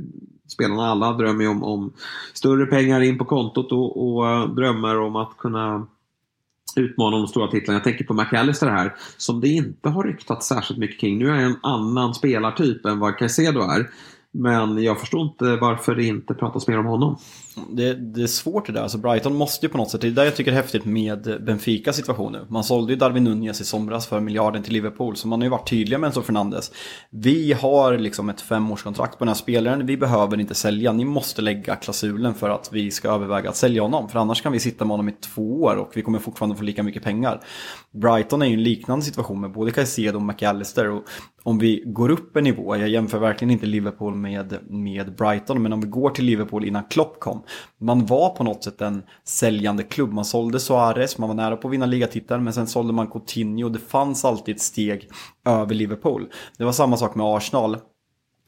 [0.49, 1.93] spelarna alla drömmer ju om, om,
[2.35, 5.87] större pengar in på kontot och, och eh, drömmer om att kunna
[6.81, 7.77] utmana de stora titlarna.
[7.77, 11.19] Jag tänker på McAllister här, som det inte har ryktats särskilt mycket kring.
[11.19, 13.91] Nu är jag en annan spelartyp än vad Caicedo är.
[14.39, 17.19] Men jag förstår inte varför det inte pratas mer om honom.
[17.71, 18.83] Det, det, är svårt det där.
[18.83, 21.43] Alltså Brighton måste ju på något sätt, det är det jag tycker är häftigt med
[21.47, 22.47] Benficas situation nu.
[22.49, 25.51] Man sålde ju Darwin Nunez i somras för miljarden till Liverpool, så man har ju
[25.51, 26.73] varit tydliga med Enzo Fernandes.
[27.11, 30.93] Vi har liksom ett femårskontrakt på den här spelaren, vi behöver inte sälja.
[30.93, 34.09] Ni måste lägga klausulen för att vi ska överväga att sälja honom.
[34.09, 36.63] För annars kan vi sitta med honom i två år och vi kommer fortfarande få
[36.63, 37.41] lika mycket pengar.
[37.93, 40.91] Brighton är ju en liknande situation med både Caicedo och McAllister.
[40.91, 41.03] Och
[41.43, 44.26] om vi går upp en nivå, jag jämför verkligen inte Liverpool med,
[44.69, 47.43] med Brighton, men om vi går till Liverpool innan Klopp kom.
[47.81, 50.13] Man var på något sätt en säljande klubb.
[50.13, 53.69] Man sålde Suarez, man var nära på att vinna ligatiteln, men sen sålde man Coutinho.
[53.69, 55.11] Det fanns alltid ett steg
[55.45, 56.29] över Liverpool.
[56.59, 57.79] Det var samma sak med Arsenal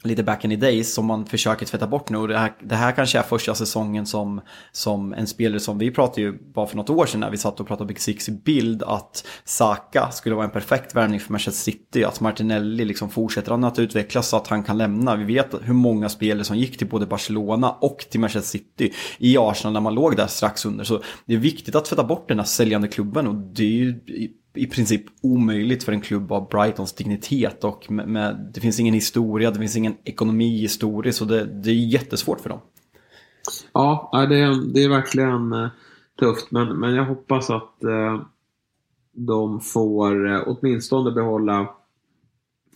[0.02, 2.18] lite back in the days som man försöker tvätta bort nu.
[2.18, 4.40] Och det här, det här kanske är första säsongen som,
[4.72, 7.60] som en spelare som vi pratade ju bara för något år sedan när vi satt
[7.60, 11.72] och pratade Big Six i bild att Saka skulle vara en perfekt värvning för Manchester
[11.72, 12.04] City.
[12.04, 15.16] Att Martinelli liksom fortsätter han att utvecklas så att han kan lämna.
[15.16, 19.38] Vi vet hur många spelare som gick till både Barcelona och till Manchester City i
[19.38, 20.84] Arsenal när man låg där strax under.
[20.84, 24.00] Så det är viktigt att tvätta bort den här säljande klubben och det är ju
[24.58, 28.94] i princip omöjligt för en klubb av Brightons dignitet och med, med, det finns ingen
[28.94, 32.60] historia, det finns ingen ekonomi historiskt så det, det är jättesvårt för dem.
[33.72, 35.68] Ja, det är, det är verkligen eh,
[36.20, 38.20] tufft men, men jag hoppas att eh,
[39.12, 41.68] de får eh, åtminstone behålla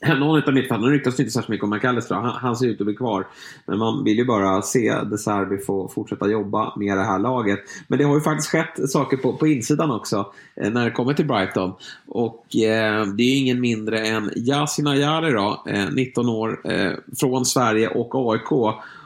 [0.19, 2.87] någon av mittfältarna, ryktas det inte särskilt mycket om McAllister, han, han ser ut att
[2.87, 3.27] bli kvar.
[3.67, 7.61] Men man vill ju bara se De Serbi få fortsätta jobba med det här laget.
[7.89, 11.15] Men det har ju faktiskt skett saker på, på insidan också eh, när det kommer
[11.15, 11.73] till Brighton.
[12.07, 17.45] Och eh, det är ingen mindre än Yasin Ayari då, eh, 19 år, eh, från
[17.45, 18.53] Sverige och AIK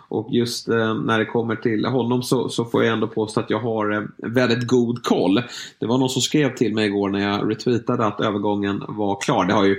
[0.09, 3.51] Och just eh, när det kommer till honom så, så får jag ändå påstå att
[3.51, 5.43] jag har eh, väldigt god koll.
[5.79, 9.45] Det var någon som skrev till mig igår när jag retweetade att övergången var klar.
[9.45, 9.77] Det har ju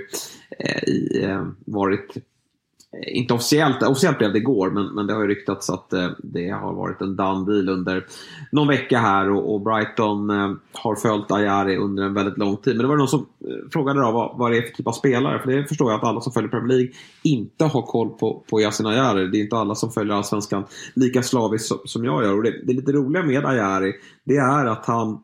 [0.50, 5.20] Eh, i, eh, varit eh, inte officiellt, officiellt blev det igår, men, men det har
[5.20, 8.06] ju ryktats att eh, det har varit en done deal under
[8.52, 12.76] någon vecka här och, och Brighton eh, har följt Ayari under en väldigt lång tid.
[12.76, 14.92] Men det var någon som eh, frågade då vad, vad det är för typ av
[14.92, 18.44] spelare, för det förstår jag att alla som följer Premier League inte har koll på,
[18.50, 19.26] på Yasin Ayari.
[19.26, 22.36] Det är inte alla som följer Allsvenskan lika slaviskt som, som jag gör.
[22.36, 23.92] Och det, det lite roliga med Ayari,
[24.24, 25.20] det är att han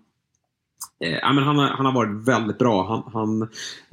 [1.05, 2.88] Eh, ja, men han, har, han har varit väldigt bra.
[2.88, 3.42] Han, han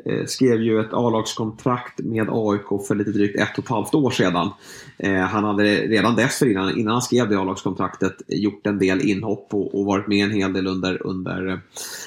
[0.05, 4.11] eh, skrev ju ett A-lagskontrakt med AIK för lite drygt ett och ett halvt år
[4.11, 4.49] sedan.
[4.97, 9.79] Eh, han hade redan dessförinnan, innan han skrev det A-lagskontraktet, gjort en del inhopp och,
[9.79, 11.57] och, varit med en hel del under, under eh,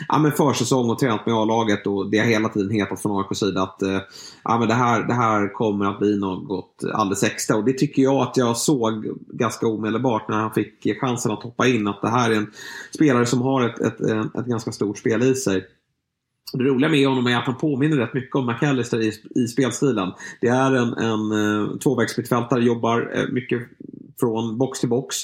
[0.08, 1.86] ja, men försäsong och tränat med A-laget.
[1.86, 3.98] Och det har hela tiden hetat från AIKs sida att eh,
[4.44, 7.56] ja, men det, här, det här kommer att bli något alldeles extra.
[7.56, 11.66] Och det tycker jag att jag såg ganska omedelbart när han fick chansen att hoppa
[11.66, 11.88] in.
[11.88, 12.50] Att det här är en
[12.94, 15.64] spelare som har ett, ett, ett, ett ganska stort spel i sig.
[16.52, 20.12] Det roliga med honom är att han påminner rätt mycket om McAllister i, i spelstilen.
[20.40, 23.62] Det är en, en tvåvägs tvåvägsmittfältare, jobbar eh, mycket
[24.20, 25.16] från box till box.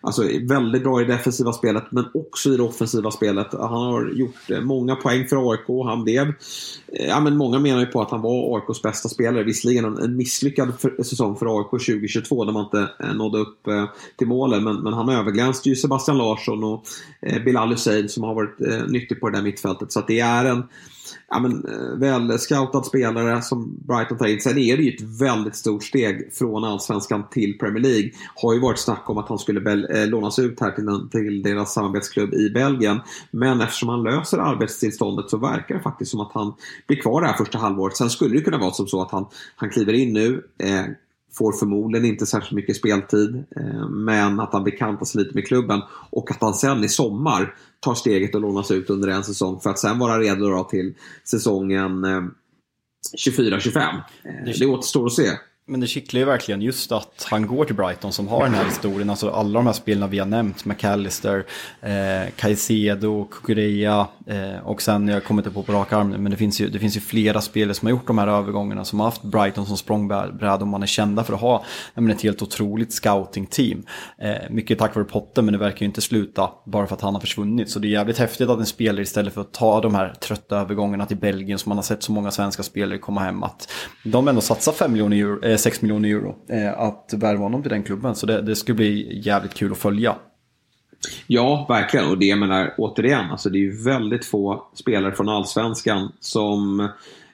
[0.00, 3.46] Alltså väldigt bra i det defensiva spelet men också i det offensiva spelet.
[3.52, 5.86] Han har gjort eh, många poäng för AIK.
[5.86, 6.28] Han blev,
[6.92, 9.44] eh, ja men många menar ju på att han var AIKs bästa spelare.
[9.44, 13.58] Visserligen en, misslyckad säsong för AIK 2022 när man inte eh, nådde upp
[14.16, 14.64] till målen.
[14.64, 16.84] Men, men han överglänste ju Sebastian Larsson och
[17.44, 19.92] Bilal Hussein som har varit nyttig på det där mittfältet.
[19.92, 20.62] Så att det är en
[21.28, 24.40] ja, men, eh, väl scoutad spelare som Brighton tar in.
[24.40, 28.10] Sen är det ju ett väldigt stort steg från Allsvenskan till Premier League.
[28.34, 31.42] Har ju varit snack om att han skulle eh, lånas ut här till, den, till
[31.42, 33.00] deras samarbetsklubb i Belgien.
[33.30, 36.54] Men eftersom han löser arbetstillståndet så verkar det faktiskt som att han
[36.86, 37.96] blir kvar det här första halvåret.
[37.96, 40.44] Sen skulle det kunna vara som så att han, han kliver in nu.
[40.58, 40.84] Eh,
[41.32, 43.44] får förmodligen inte särskilt mycket speltid.
[43.56, 47.54] Eh, men att han bekantar sig lite med klubben och att han sen i sommar
[47.80, 52.04] tar steget och lånas ut under en säsong för att sen vara redo till säsongen
[53.16, 53.78] 24-25.
[53.78, 55.30] Eh, det återstår att se.
[55.70, 58.64] Men det kittlar ju verkligen just att han går till Brighton som har den här
[58.64, 59.10] historien.
[59.10, 61.44] Alltså alla de här spelarna vi har nämnt, McAllister,
[61.80, 66.36] eh, Caicedo, Kukureya eh, och sen, jag kommer inte på på rak arm men det
[66.36, 69.06] finns, ju, det finns ju flera spelare som har gjort de här övergångarna som har
[69.06, 72.92] haft Brighton som språngbräda och man är kända för att ha menar, ett helt otroligt
[72.92, 73.86] scouting-team.
[74.18, 77.14] Eh, mycket tack vare Potter men det verkar ju inte sluta bara för att han
[77.14, 77.70] har försvunnit.
[77.70, 80.58] Så det är jävligt häftigt att en spelare istället för att ta de här trötta
[80.58, 83.72] övergångarna till Belgien som man har sett så många svenska spelare komma hem att
[84.04, 87.70] de ändå satsar 5 miljoner euro, eh, 6 miljoner euro eh, att värva honom till
[87.70, 88.14] den klubben.
[88.14, 90.16] Så det, det skulle bli jävligt kul att följa.
[91.26, 92.06] Ja, verkligen.
[92.10, 96.88] Och det jag menar, återigen, alltså det är ju väldigt få spelare från Allsvenskan som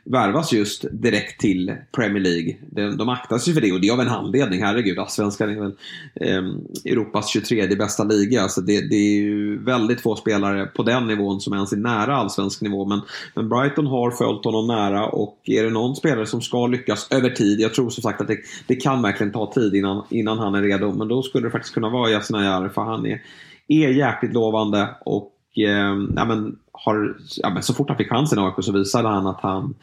[0.05, 2.57] värvas just direkt till Premier League.
[2.71, 4.63] De, de aktas ju för det och det är av en anledning.
[4.63, 5.75] Herregud, Allsvenskan är väl
[6.15, 8.43] eh, Europas 23 bästa liga.
[8.43, 12.17] Alltså det, det, är ju väldigt få spelare på den nivån som ens är nära
[12.17, 12.85] allsvensk nivå.
[12.85, 13.01] Men,
[13.35, 17.31] men Brighton har följt honom nära och är det någon spelare som ska lyckas över
[17.31, 17.61] tid.
[17.61, 20.63] Jag tror som sagt att det, det kan verkligen ta tid innan, innan han är
[20.63, 20.93] redo.
[20.93, 23.23] Men då skulle det faktiskt kunna vara Yasin Ayari för han är,
[23.69, 24.89] är jäkligt lovande.
[25.05, 28.73] Och eh, ja, men, har, ja, men så fort han fick chansen i AIK så
[28.73, 29.75] visade han att han,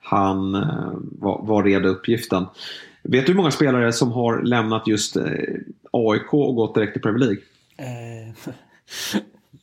[0.00, 2.46] han eh, var, var redo uppgiften.
[3.02, 5.22] Vet du hur många spelare som har lämnat just eh,
[5.90, 7.42] AIK och gått direkt till Premier League?
[7.76, 8.52] Eh,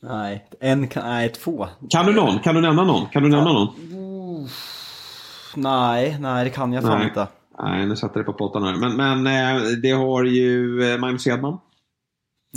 [0.00, 1.68] nej, en, nej, två.
[1.90, 2.38] Kan du någon?
[2.38, 3.06] Kan du nämna någon?
[3.06, 3.68] Kan du nämna någon?
[5.54, 7.26] nej, nej det kan jag fan inte.
[7.58, 8.76] Nej, nu satte det på pottan här.
[8.76, 11.58] Men, men eh, det har ju Magnus Hedman.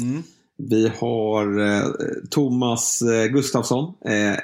[0.01, 0.23] Mm.
[0.60, 1.84] Vi har eh,
[2.30, 3.93] Thomas eh, Gustafsson,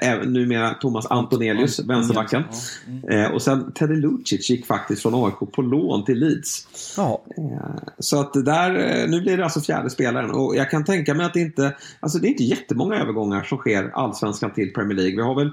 [0.02, 1.96] eh, numera Thomas Antonelius, mm.
[1.96, 2.44] vänsterbacken.
[2.88, 3.10] Mm.
[3.10, 6.68] Eh, och sen Teddy Lucic gick faktiskt från AIK på lån till Leeds.
[6.98, 7.24] Ja.
[7.38, 10.32] Eh, så att där, eh, nu blir det alltså fjärde spelaren.
[10.32, 13.58] Och jag kan tänka mig att det inte, alltså det är inte jättemånga övergångar som
[13.58, 15.16] sker allsvenskan till Premier League.
[15.16, 15.52] Vi har väl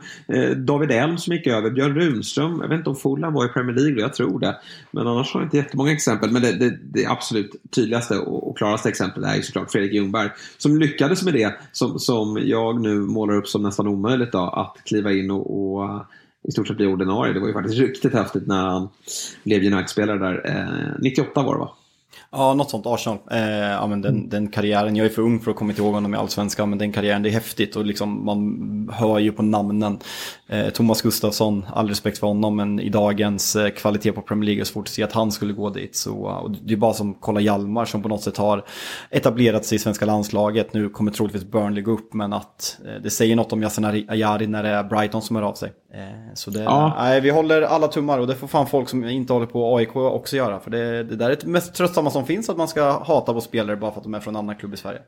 [0.64, 3.76] David Elm som gick över, Björn Runström, jag vet inte om Fulham var i Premier
[3.76, 4.56] League, jag tror det.
[4.90, 6.30] Men annars har jag inte jättemånga exempel.
[6.30, 10.30] Men det, det, det absolut tydligaste och, och klaraste exemplet är ju såklart Fredrik Ljungberg
[10.58, 14.76] som lyckades med det som, som jag nu målar upp som nästan omöjligt då, att
[14.84, 16.02] kliva in och, och eh,
[16.48, 17.32] i stort sett bli ordinarie.
[17.32, 18.88] Det var ju faktiskt riktigt häftigt när han
[19.44, 20.42] blev United-spelare där.
[20.44, 21.70] Eh, 98 var det va?
[22.32, 22.86] Ja, något sånt.
[22.86, 23.18] Arsenal.
[23.30, 26.14] Eh, ja, men den, den, karriären, jag är för ung för att komma ihåg honom
[26.14, 29.98] i allsvenskan, men den karriären, det är häftigt och liksom, man hör ju på namnen.
[30.48, 34.62] Eh, Thomas Gustafsson, all respekt för honom, men i dagens eh, kvalitet på Premier League
[34.62, 35.96] är svårt att se att han skulle gå dit.
[35.96, 38.64] Så, och det är bara som kolla Hjalmar som på något sätt har
[39.10, 40.74] etablerat sig i svenska landslaget.
[40.74, 44.46] Nu kommer troligtvis Burnley gå upp, men att eh, det säger något om Yasin Ayari
[44.46, 45.72] när det är Brighton som hör av sig.
[45.94, 46.94] Eh, Så det, Ja.
[46.98, 49.96] nej, vi håller alla tummar och det får fan folk som inte håller på AIK
[49.96, 50.60] också göra.
[50.60, 53.40] För det, det där är det mest tröttsamma som finns, att man ska hata på
[53.40, 55.00] spelare bara för att de är från en annan klubb i Sverige.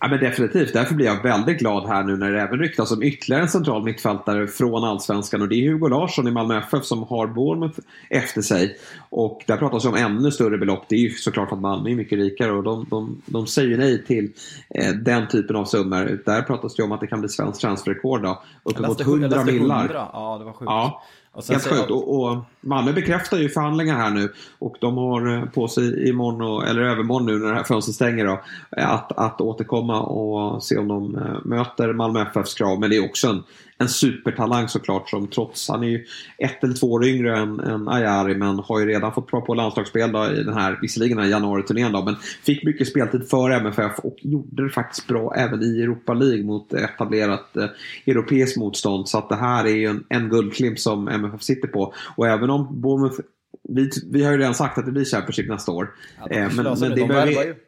[0.00, 0.72] Ja, men definitivt.
[0.72, 3.84] Därför blir jag väldigt glad här nu när det även ryktas om ytterligare en central
[3.84, 5.42] mittfältare från Allsvenskan.
[5.42, 7.78] Och det är Hugo Larsson i Malmö FF som har Bournemouth
[8.10, 8.76] efter sig.
[9.10, 10.84] Och där pratas det om ännu större belopp.
[10.88, 14.04] Det är ju såklart att Malmö är mycket rikare och de, de, de säger nej
[14.04, 14.32] till
[14.74, 16.22] eh, den typen av summor.
[16.24, 18.42] Där pratas det om att det kan bli svenskt transferrekord då.
[18.62, 19.80] Uppemot läste- jag 100 läste millar.
[19.84, 20.08] 100.
[20.12, 20.66] Ja, det var sjukt.
[20.66, 21.02] Ja,
[21.48, 21.90] Helt sjukt.
[21.90, 26.42] Och, och Malmö bekräftar ju förhandlingar här nu och de har eh, på sig imorgon,
[26.42, 28.40] och, eller övermorgon nu när det här fönstret stänger då,
[28.76, 32.80] eh, att, att återkomma och se om de eh, möter Malmö FFs krav.
[32.80, 33.42] Men det är också en,
[33.78, 36.04] en supertalang såklart som trots, han är ju
[36.38, 39.54] ett eller två år yngre än, än Ayari men har ju redan fått prova på
[39.54, 43.50] landslagsspel då, i den här, visserligen den här januariturnén då, men fick mycket speltid för
[43.50, 47.68] MFF och gjorde det faktiskt bra även i Europa League mot etablerat eh,
[48.06, 49.08] europeiskt motstånd.
[49.08, 51.94] Så att det här är ju en, en guldklimp som MFF sitter på.
[52.16, 53.20] Och även om Bournemouth
[53.68, 55.90] vi, vi har ju redan sagt att det blir Championship nästa år.
[56.18, 56.88] Ja, de Eh, men, men det.
[56.88, 57.67] de behöver-.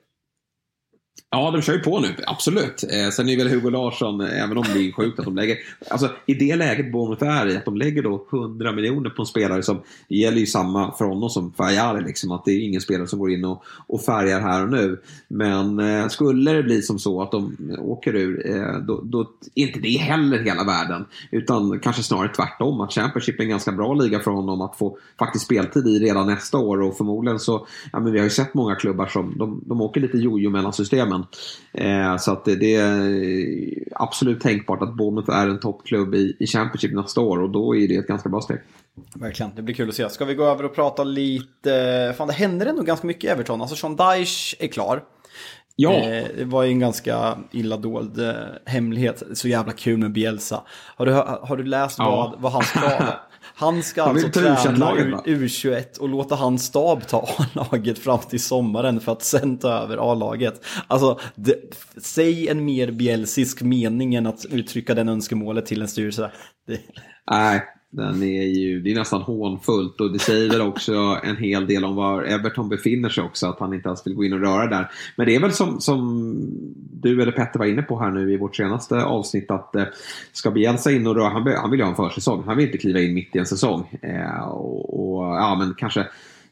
[1.33, 2.85] Ja, de kör ju på nu, absolut.
[2.93, 5.57] Eh, sen är väl Hugo Larsson, eh, även om det är sjukt att de lägger...
[5.91, 9.27] Alltså, i det läget Bournemouth är i, att de lägger då 100 miljoner på en
[9.27, 9.83] spelare som...
[10.09, 13.19] Det gäller ju samma för honom som för liksom, att det är ingen spelare som
[13.19, 15.01] går in och, och färgar här och nu.
[15.29, 19.21] Men eh, skulle det bli som så att de åker ur, eh, då, då
[19.55, 21.05] är inte det heller hela världen.
[21.31, 24.99] Utan kanske snarare tvärtom, att Championship är en ganska bra liga för honom att få
[25.19, 26.83] faktiskt speltid i redan nästa år.
[26.83, 30.01] Och förmodligen så, ja men vi har ju sett många klubbar som, de, de åker
[30.01, 31.25] lite jojo mellan systemen.
[31.73, 36.47] Eh, så att det, det är absolut tänkbart att Bournemouth är en toppklubb i, i
[36.47, 38.59] Championship nästa år och då är det ett ganska bra steg.
[39.15, 40.09] Verkligen, det blir kul att se.
[40.11, 42.15] Ska vi gå över och prata lite...
[42.19, 43.61] Fan, det händer ändå ganska mycket i Everton.
[43.61, 45.03] Alltså, Sean Dyche är klar.
[45.77, 48.35] Ja, Eh, det var ju en ganska illa dold eh,
[48.67, 49.23] hemlighet.
[49.35, 50.63] Så jävla kul med Bielsa.
[50.97, 51.13] Har du,
[51.49, 52.11] har du läst Ja.
[52.11, 53.19] vad, vad hans är?
[53.61, 55.23] Han ska Han alltså träna U21-laget, U- va?
[55.27, 60.13] U21 och låta hans stab ta A-laget fram till sommaren för att sen ta över
[60.13, 60.65] A-laget.
[60.87, 61.55] Alltså, det,
[62.03, 66.31] säg en mer bielsisk mening än att uttrycka den önskemålet till en styrelse.
[66.67, 66.81] Det,
[67.31, 71.67] Nej, den är ju, det är nästan hånfullt och det säger väl också en hel
[71.67, 74.41] del om var Everton befinner sig också, att han inte ens vill gå in och
[74.41, 74.91] röra där.
[75.17, 76.31] Men det är väl som, som
[76.93, 79.85] du eller Petter var inne på här nu i vårt senaste avsnitt att eh,
[80.33, 82.79] ska Bielsa in och röra, han, han vill ju ha en försäsong, han vill inte
[82.79, 83.99] kliva in mitt i en säsong.
[84.03, 86.07] Eh, och, och ja men kanske,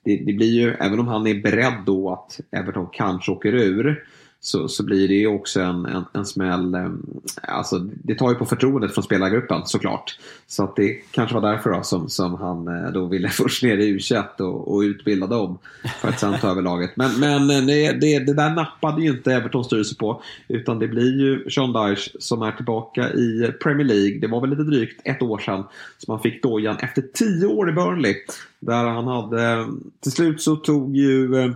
[0.04, 4.04] det, det blir ju, även om han är beredd då att Everton kanske åker ur,
[4.40, 6.74] så, så blir det ju också en, en, en smäll.
[6.74, 10.18] Ehm, alltså, det tar ju på förtroendet från spelargruppen såklart.
[10.46, 13.78] Så att det kanske var därför då, som, som han eh, då ville först ner
[13.78, 15.58] i U21 och, och utbilda dem
[16.00, 16.90] för att sen ta över laget.
[16.96, 20.22] Men, men eh, det, det, det där nappade ju inte Evertons styrelse på.
[20.48, 24.18] Utan det blir ju Sean Dyche som är tillbaka i Premier League.
[24.20, 25.64] Det var väl lite drygt ett år sedan
[25.98, 28.14] som han fick dojan efter tio år i Burnley.
[28.60, 31.54] Där han hade, ehm, till slut så tog ju ehm,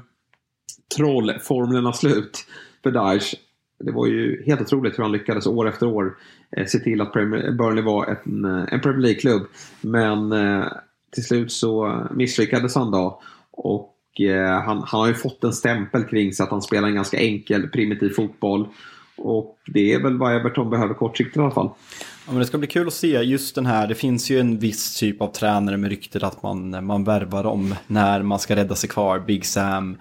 [0.96, 2.46] trollformlerna slut
[2.82, 3.34] för Daesh.
[3.78, 6.16] Det var ju helt otroligt hur han lyckades år efter år
[6.56, 9.42] eh, se till att Premier, Burnley var en, eh, en Premier League-klubb.
[9.80, 10.64] Men eh,
[11.14, 13.22] till slut så misslyckades han då.
[13.50, 13.88] Och
[14.64, 17.68] han, han har ju fått en stämpel kring sig att han spelar en ganska enkel,
[17.68, 18.68] primitiv fotboll.
[19.16, 21.70] Och det är väl vad Everton behöver kortsiktigt i alla fall.
[22.26, 23.86] Ja, men det ska bli kul att se just den här.
[23.86, 27.74] Det finns ju en viss typ av tränare med ryktet att man, man värvar om
[27.86, 29.18] när man ska rädda sig kvar.
[29.18, 29.96] Big Sam,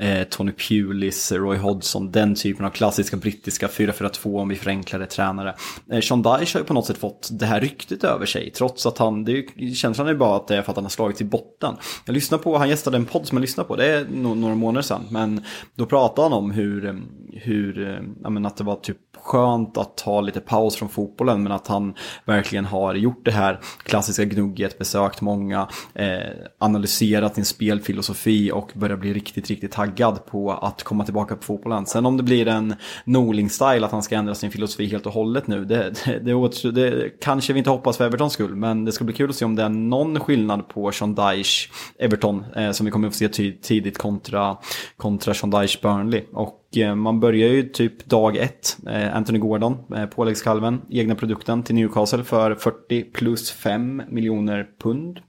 [0.00, 2.10] eh, Tony Pulis, Roy Hodgson.
[2.12, 5.54] Den typen av klassiska brittiska 4-4-2 om vi förenklar det tränare.
[5.92, 8.50] Eh, Sean Dyche har ju på något sätt fått det här ryktet över sig.
[8.50, 10.76] Trots att han, det är, ju- känslan är ju bara att det är för att
[10.76, 11.74] han har slagit i botten.
[12.04, 13.76] Jag lyssnar på, han gästade en podd som jag lyssnade på.
[13.76, 15.02] Det är no, några månader sedan.
[15.10, 15.42] Men
[15.76, 19.96] då pratade han om hur, hur eh, ja, men att det var typ skönt att
[19.96, 24.78] ta lite paus från fotbollen men att han verkligen har gjort det här klassiska gnugget,
[24.78, 26.18] besökt många, eh,
[26.58, 31.86] analyserat sin spelfilosofi och börjar bli riktigt, riktigt taggad på att komma tillbaka på fotbollen.
[31.86, 35.46] Sen om det blir en Norling-style, att han ska ändra sin filosofi helt och hållet
[35.46, 39.04] nu, det, det, det, det kanske vi inte hoppas för Evertons skull, men det ska
[39.04, 42.86] bli kul att se om det är någon skillnad på Sean Dyche, Everton, eh, som
[42.86, 44.56] vi kommer att få se tidigt kontra,
[44.96, 46.24] kontra Sean Dyche Burnley.
[46.32, 51.62] Och Eh, man börjar ju typ dag ett, eh, Anthony Gordon, eh, påläggskalven, egna produkten
[51.62, 55.20] till Newcastle för 40 plus 5 miljoner pund.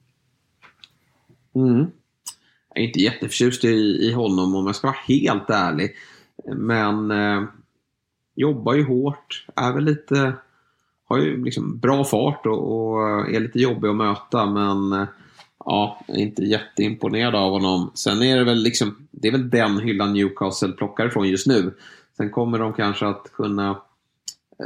[1.55, 1.85] Mm.
[2.73, 5.95] Jag är inte jätteförtjust i, i honom om jag ska vara helt ärlig.
[6.55, 7.43] Men eh,
[8.35, 10.33] jobbar ju hårt, är väl lite,
[11.05, 15.07] har ju liksom bra fart och, och är lite jobbig att möta men eh,
[15.65, 17.91] ja, jag är inte jätteimponerad av honom.
[17.93, 21.73] Sen är det väl liksom, det är väl den hyllan Newcastle plockar ifrån just nu.
[22.17, 23.81] Sen kommer de kanske att kunna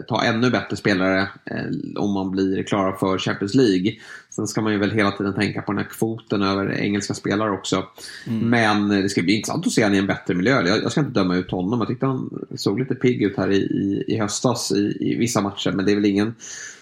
[0.08, 3.96] ta ännu bättre spelare eh, om man blir klara för Champions League.
[4.30, 7.52] Sen ska man ju väl hela tiden tänka på den här kvoten över engelska spelare
[7.52, 7.88] också.
[8.28, 8.50] Mm.
[8.50, 10.62] Men det ska bli intressant att se honom i en bättre miljö.
[10.68, 11.80] Jag, jag, ska inte döma ut honom.
[11.80, 15.42] Jag tyckte han såg lite pigg ut här i, i, i höstas i, i, vissa
[15.42, 15.72] matcher.
[15.72, 16.36] Men det är väl ingen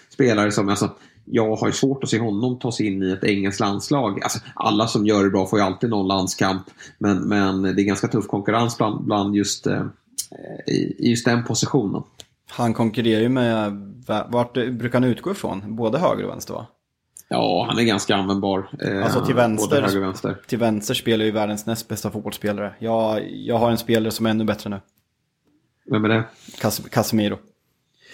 [0.08, 0.68] spelare som...
[0.68, 0.90] Alltså,
[1.30, 4.22] jag har svårt att se honom ta sig in i ett engelskt landslag.
[4.22, 6.62] Alltså, alla som gör det bra får ju alltid någon landskamp.
[6.98, 9.82] Men, men det är ganska tuff konkurrens bland, bland just, eh,
[10.66, 12.02] i just den positionen.
[12.50, 13.72] Han konkurrerar ju med,
[14.28, 15.76] vart brukar han utgå ifrån?
[15.76, 16.66] Både höger och vänster va?
[17.28, 18.70] Ja, han är ganska användbar.
[18.80, 20.36] Eh, alltså till vänster, höger vänster.
[20.46, 22.74] till vänster spelar ju världens näst bästa fotbollsspelare.
[22.78, 24.80] Jag, jag har en spelare som är ännu bättre nu.
[25.90, 26.24] Vem är det?
[26.60, 27.38] Cas Casemiro.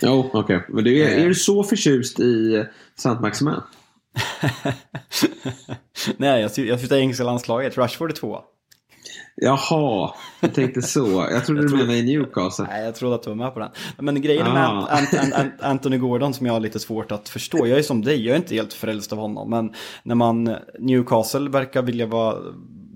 [0.04, 0.56] Jo, oh, okej.
[0.56, 0.60] Okay.
[0.68, 2.64] Men du är, är du så förtjust i
[2.96, 3.54] Saint Maximin?
[6.16, 7.78] Nej, jag, jag syftar engelska landslaget.
[7.78, 8.38] Rushford är två.
[9.36, 11.26] Jaha, jag tänkte så.
[11.30, 12.66] Jag trodde jag du menade i Newcastle.
[12.70, 13.70] Nej, jag trodde att du var med på den.
[13.98, 14.52] Men grejen ah.
[14.52, 17.66] med Ant Ant Ant Anthony Gordon som jag har lite svårt att förstå.
[17.66, 19.50] Jag är som dig, jag är inte helt frälst av honom.
[19.50, 22.36] Men när man, Newcastle verkar vilja vara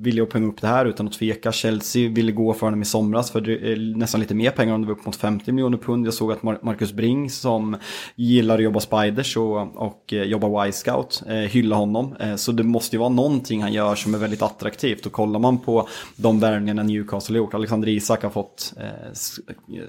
[0.01, 1.53] ville att punga upp det här utan att tveka.
[1.53, 4.95] Chelsea ville gå för honom i somras för nästan lite mer pengar om det var
[4.95, 6.07] upp mot 50 miljoner pund.
[6.07, 7.77] Jag såg att Marcus Bring som
[8.17, 12.17] gillar att jobba Spiders och, och eh, jobba Y-scout eh, hyllar honom.
[12.21, 15.07] Eh, så det måste ju vara någonting han gör som är väldigt attraktivt.
[15.07, 17.55] Och kollar man på de värvningarna Newcastle har gjort.
[17.55, 18.75] Alexander Isak har fått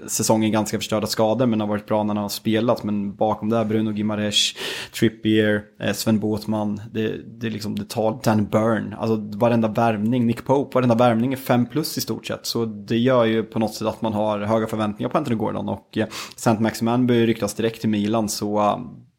[0.06, 2.84] säsongen ganska förstörda skador men har varit bra när han har spelat.
[2.84, 4.52] Men bakom det här Bruno Gimares,
[4.98, 5.62] Trippier,
[5.94, 8.94] Sven Båtman, det, det är liksom det tar Dan Burn.
[8.98, 10.26] Alltså varenda värvning värmning.
[10.26, 12.46] Nick Pope, varenda värmning är 5 plus i stort sett.
[12.46, 15.68] Så det gör ju på något sätt att man har höga förväntningar på Anthony Gordon.
[15.68, 18.78] Och eh, Saint Maximan börjar ryktas direkt till Milan så eh,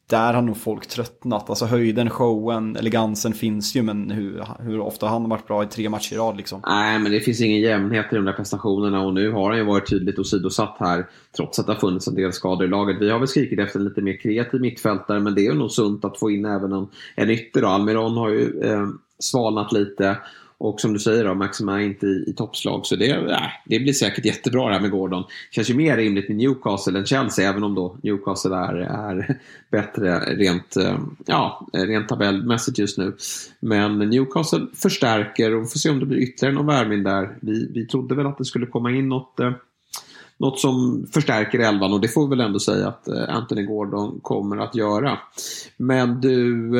[0.10, 1.50] där har nog folk tröttnat.
[1.50, 5.68] Alltså höjden, showen, elegansen finns ju men hur, hur ofta har han varit bra i
[5.68, 6.62] tre matcher i rad liksom?
[6.68, 9.66] Nej, men det finns ingen jämnhet i de där prestationerna och nu har han ju
[9.66, 13.02] varit tydligt åsidosatt här trots att det har funnits en del skador i laget.
[13.02, 16.06] Vi har väl skrikit efter en lite mer kreativ mittfältare men det är nog sunt
[16.06, 17.76] att få in även en, en ytter.
[17.76, 18.88] Almiron har ju eh,
[19.20, 20.18] svalnat lite
[20.62, 23.80] och som du säger då, Maxima är inte i, i toppslag så det, äh, det
[23.80, 25.24] blir säkert jättebra det här med Gordon.
[25.52, 29.40] Känns ju mer rimligt med Newcastle än Chelsea även om då Newcastle är, är
[29.72, 33.16] bättre rent, eh, ja, rent tabellmässigt just nu.
[33.60, 37.38] Men Newcastle förstärker och vi får se om det blir ytterligare någon värvning där.
[37.42, 39.52] Vi, vi trodde väl att det skulle komma in något eh,
[40.38, 44.20] något som förstärker elvan och det får vi väl ändå säga att eh, Anthony Gordon
[44.22, 45.18] kommer att göra.
[45.78, 46.72] Men du,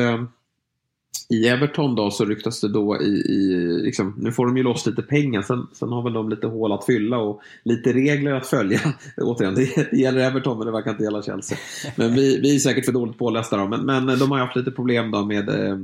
[1.32, 4.86] i Everton då så ryktas det då i, i liksom, nu får de ju loss
[4.86, 8.46] lite pengar, sen, sen har väl de lite hål att fylla och lite regler att
[8.46, 8.80] följa.
[9.16, 11.58] Återigen, det, gäller Everton men det verkar inte gälla Chelsea.
[11.96, 14.56] Men vi, vi är säkert för dåligt pålästa då, men, men de har ju haft
[14.56, 15.78] lite problem då med eh,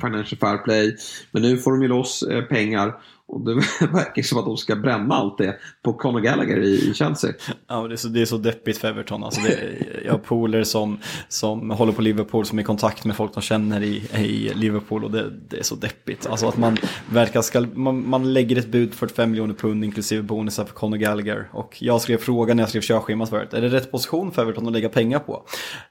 [0.00, 0.96] Financial Fair Play.
[1.30, 2.94] Men nu får de ju loss eh, pengar
[3.32, 3.54] och det
[3.92, 7.32] verkar som att de ska bränna allt det på Conor Gallagher i, Chelsea.
[7.66, 9.24] Ja, det är så, det är så deppigt för Everton.
[9.24, 9.58] Alltså det,
[10.04, 13.40] jag har polare som, som håller på Liverpool som är i kontakt med folk de
[13.40, 16.26] känner i, i Liverpool och det, det är så deppigt.
[16.26, 16.76] Alltså att man
[17.10, 21.48] verkar ska, man, man lägger ett bud 45 miljoner pund inklusive bonusar för Conor Gallagher.
[21.52, 23.54] Och jag skrev frågan när jag skrev körschemat förut.
[23.54, 25.42] Är det rätt position för Everton att lägga pengar på?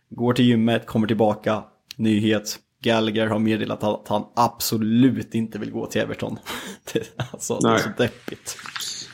[0.10, 1.64] Går till gymmet, kommer tillbaka,
[1.96, 6.40] nyhet Gallagher har meddelat att han absolut inte vill gå till Everton.
[6.94, 8.58] det, alltså, det är så deppigt.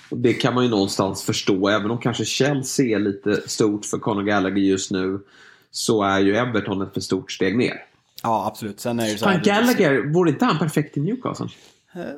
[0.10, 4.24] Det kan man ju någonstans förstå, även om kanske Chelsea är lite stort för Conor
[4.24, 5.20] Gallagher just nu.
[5.72, 7.74] Så är ju Everton ett för stort steg ner.
[8.24, 8.80] Ja, absolut.
[8.80, 11.48] Sen är det så här, Fan, Gallagher, vore inte han perfekt i Newcastle?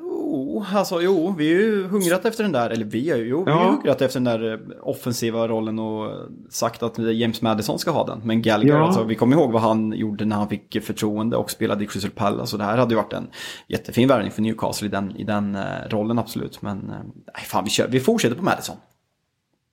[0.02, 3.44] Oh, alltså jo, vi har ju hungrat efter den där, eller vi har ju, jo,
[3.46, 3.46] ja.
[3.46, 6.12] vi har hungrat efter den där eh, offensiva rollen och
[6.50, 8.22] sagt att James Madison ska ha den.
[8.24, 8.86] Men Gallagher, ja.
[8.86, 12.12] alltså, vi kommer ihåg vad han gjorde när han fick förtroende och spelade i Crystal
[12.12, 12.52] Palace.
[12.52, 13.30] Så det här hade ju varit en
[13.68, 16.62] jättefin värvning för Newcastle i den, i den uh, rollen absolut.
[16.62, 18.76] Men nej, fan, vi, kör, vi fortsätter på Madison.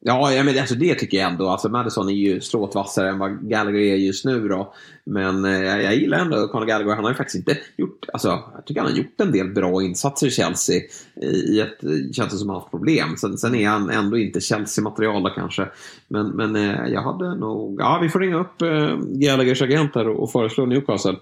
[0.00, 1.48] Ja, men alltså det tycker jag ändå.
[1.48, 2.40] Alltså Madison är ju
[2.74, 4.74] vassare än vad Gallagher är just nu då.
[5.08, 6.94] Men eh, jag gillar ändå Conor Gallagher.
[6.94, 9.82] Han har ju faktiskt inte gjort, alltså jag tycker han har gjort en del bra
[9.82, 10.82] insatser i Chelsea.
[11.22, 13.16] I ett, eh, känns som hans problem.
[13.16, 15.68] Sen, sen är han ändå inte Chelsea-material då kanske.
[16.08, 20.08] Men, men eh, jag hade nog, ja vi får ringa upp eh, Gallaghers agent här
[20.08, 21.16] och, och föreslå Newcastle.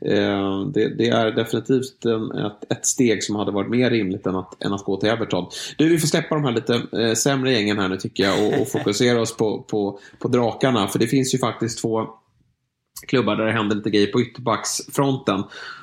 [0.00, 4.36] Eh, det, det, är definitivt en, ett, ett, steg som hade varit mer rimligt än
[4.36, 5.46] att, än att gå till Everton.
[5.78, 8.60] Du, vi får släppa de här lite eh, sämre gängen här nu tycker jag och,
[8.60, 10.88] och fokusera oss på, på, på drakarna.
[10.88, 12.08] För det finns ju faktiskt två
[13.06, 15.42] klubbar där det händer lite grejer på ytterbacksfronten.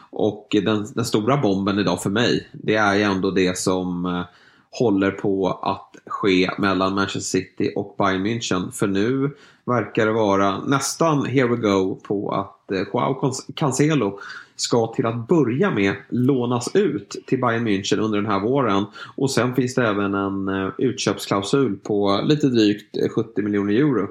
[0.09, 4.24] Och den, den, stora bomben idag för mig, det är ju ändå det som eh,
[4.72, 8.72] håller på att ske mellan Manchester City och Bayern München.
[8.72, 9.36] För nu
[9.66, 14.20] verkar det vara nästan here we go på att eh, Joao Cancelo
[14.55, 18.86] ska till att börja med lånas ut till Bayern München under den här våren.
[19.16, 24.07] Och sen finns det även en eh, utköpsklausul på lite drygt 70 miljoner euro.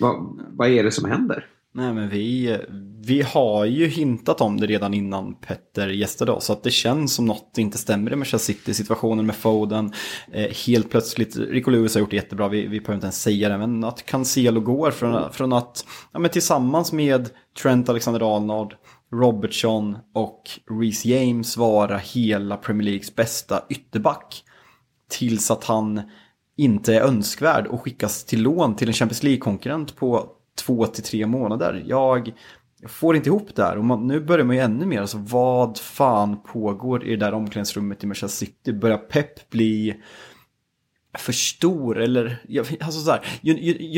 [0.00, 1.46] Vad, vad är det som händer?
[1.76, 2.58] Nej men vi,
[3.00, 6.44] vi har ju hintat om det redan innan Petter gästade oss.
[6.44, 8.74] Så att det känns som något inte stämmer i Manchester City.
[8.74, 9.92] Situationen med Foden.
[10.32, 13.48] Eh, helt plötsligt, Rico Lewis har gjort det jättebra, vi, vi behöver inte ens säga
[13.48, 13.58] det.
[13.58, 17.30] Men att Cancelo går från, från att, ja men tillsammans med
[17.62, 18.72] Trent Alexander-Arnold,
[19.12, 20.42] Robertson och
[20.80, 24.42] Reece James vara hela Premier Leagues bästa ytterback.
[25.10, 26.02] Tills att han
[26.56, 31.26] inte är önskvärd och skickas till lån till en Champions League-konkurrent på två till tre
[31.26, 31.84] månader.
[31.86, 32.32] Jag
[32.86, 35.78] får inte ihop det här och man, nu börjar man ju ännu mer, alltså vad
[35.78, 38.72] fan pågår i det där omklädningsrummet i Manchester City?
[38.72, 39.94] Börjar Pep bli
[41.18, 42.42] för stor eller,
[42.80, 43.20] alltså så här,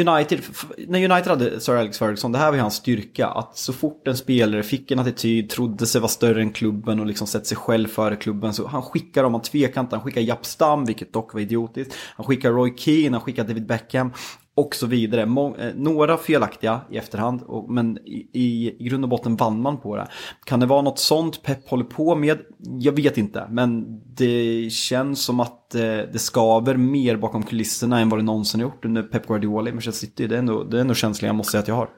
[0.09, 0.41] United,
[0.89, 4.09] när United hade Sir Alex Ferguson, det här var ju hans styrka, att så fort
[4.09, 7.57] en spelare fick en attityd, trodde sig vara större än klubben och liksom sett sig
[7.57, 11.13] själv före klubben, så han skickar dem, han tvekar inte, han skickar Japp Stam, vilket
[11.13, 14.13] dock var idiotiskt, han skickar Roy Keane, han skickar David Beckham,
[14.57, 15.27] och så vidare.
[15.27, 19.81] Må eh, några felaktiga i efterhand, och, men i, i, grund och botten vann man
[19.81, 20.09] på det.
[20.45, 22.39] Kan det vara något sånt Pep håller på med?
[22.81, 28.09] Jag vet inte, men det känns som att eh, det skaver mer bakom kulisserna än
[28.09, 30.27] vad det någonsin har gjort under Pep Guardiola i Manchester City.
[30.27, 31.89] Det är ändå, det är ändå känslan jag måste säga att jag har.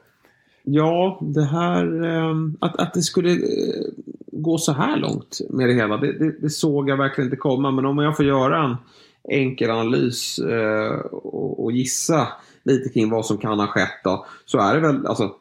[0.62, 3.38] Ja, det här eh, att, att det skulle eh,
[4.32, 7.70] gå så här långt med det hela, det, det, det, såg jag verkligen inte komma.
[7.70, 8.76] Men om jag får göra en
[9.30, 12.28] enkel analys eh, och, och gissa
[12.68, 15.34] lite kring vad som kan ha skett då, så är det väl, alltså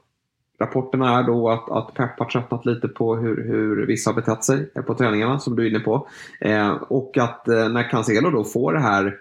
[0.59, 4.43] Rapporterna är då att, att Pep har tröttnat lite på hur, hur vissa har betett
[4.43, 6.07] sig på träningarna som du är inne på.
[6.41, 9.19] Eh, och att eh, när Cancelo då får det här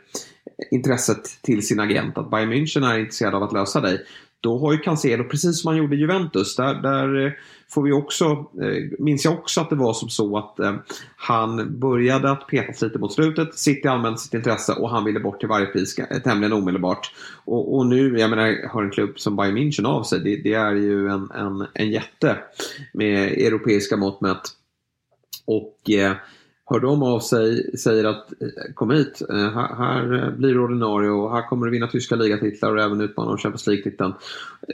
[0.71, 4.01] intresset till sin agent att Bayern München är intresserad av att lösa dig
[4.41, 7.33] då har ju Cancelo, precis som han gjorde i Juventus, där, där eh,
[7.69, 8.25] får vi också,
[8.63, 10.75] eh, minns jag också att det var som så att eh,
[11.17, 15.41] han började att petas lite mot slutet, City använde sitt intresse och han ville bort
[15.41, 17.13] till varje pris tämligen omedelbart.
[17.45, 20.55] Och, och nu, jag menar, har en klubb som Bayern München av sig, det, det
[20.55, 22.39] är ju en, en, en jätte
[22.93, 24.43] med europeiska mått mätt.
[25.47, 26.13] Och eh,
[26.71, 31.11] hör de av sig, säger att eh, kom hit, eh, här, här blir du ordinarie
[31.11, 34.15] och här kommer du vinna tyska ligatitlar och även utmana om Champions League-titeln.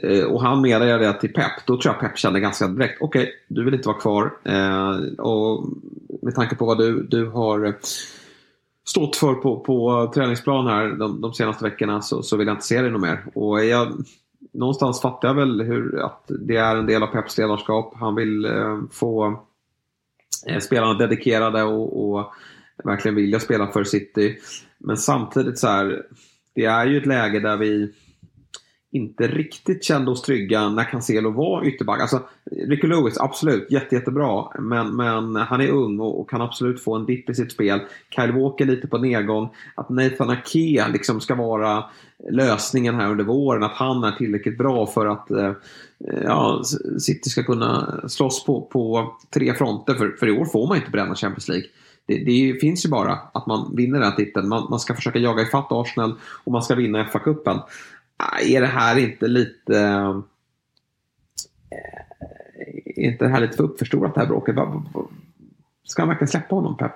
[0.03, 1.65] Eh, och han meddelar det till Pep.
[1.65, 4.33] Då tror jag Pep kände ganska direkt, okej, okay, du vill inte vara kvar.
[5.19, 5.65] Och
[6.21, 7.75] med tanke på vad du, du har
[8.85, 12.65] stått för på, på träningsplan här de, de senaste veckorna så, så vill jag inte
[12.65, 13.25] se dig något mer.
[13.33, 13.93] Och jag,
[14.53, 17.93] någonstans fattar jag väl hur, att det är en del av Peps ledarskap.
[17.95, 18.47] Han vill
[18.91, 19.39] få
[20.47, 22.33] Eh, spelarna dedikerade och, och
[22.83, 24.37] verkligen vilja spela för City.
[24.77, 26.05] Men samtidigt så här,
[26.55, 27.93] det är ju ett läge där vi
[28.93, 32.01] inte riktigt kände oss trygga när Cancelo var ytterback.
[32.01, 32.21] Alltså,
[32.67, 34.45] Ricky Lewis, absolut, jätte, jättebra.
[34.59, 37.79] Men, men han är ung och, och kan absolut få en dipp i sitt spel.
[38.15, 39.49] Kyle Walker lite på nedgång.
[39.75, 41.83] Att Nathan Ake liksom ska vara
[42.31, 43.63] lösningen här under våren.
[43.63, 45.51] Att han är tillräckligt bra för att eh,
[46.23, 46.63] ja,
[46.99, 49.93] City ska kunna slåss på, på tre fronter.
[49.93, 51.67] För, för i år får man inte bränna Champions League.
[52.05, 54.47] Det, det, finns ju bara att man vinner den titeln.
[54.47, 57.59] Man, man ska försöka jaga ifatt Arsenal och man ska vinna FA-cupen.
[58.41, 59.79] Är det här inte lite...
[59.79, 60.15] Eh,
[62.85, 64.55] är inte det här lite för uppförstorat det här bråket?
[65.83, 66.91] Ska han verkligen släppa honom Pep?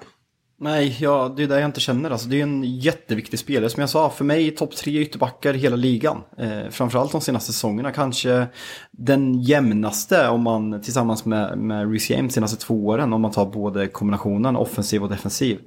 [0.60, 2.12] Nej, ja, det är det jag inte känner.
[2.12, 3.70] Alltså, det är en jätteviktig spelare.
[3.70, 6.24] Som jag sa, för mig topp tre ytterbackar i hela ligan.
[6.38, 7.91] Eh, framförallt de senaste säsongerna.
[7.91, 8.47] Kanske
[8.91, 13.14] den jämnaste om man tillsammans med, med Reece James senaste två åren.
[13.14, 15.60] Om man tar både kombinationen offensiv och defensiv.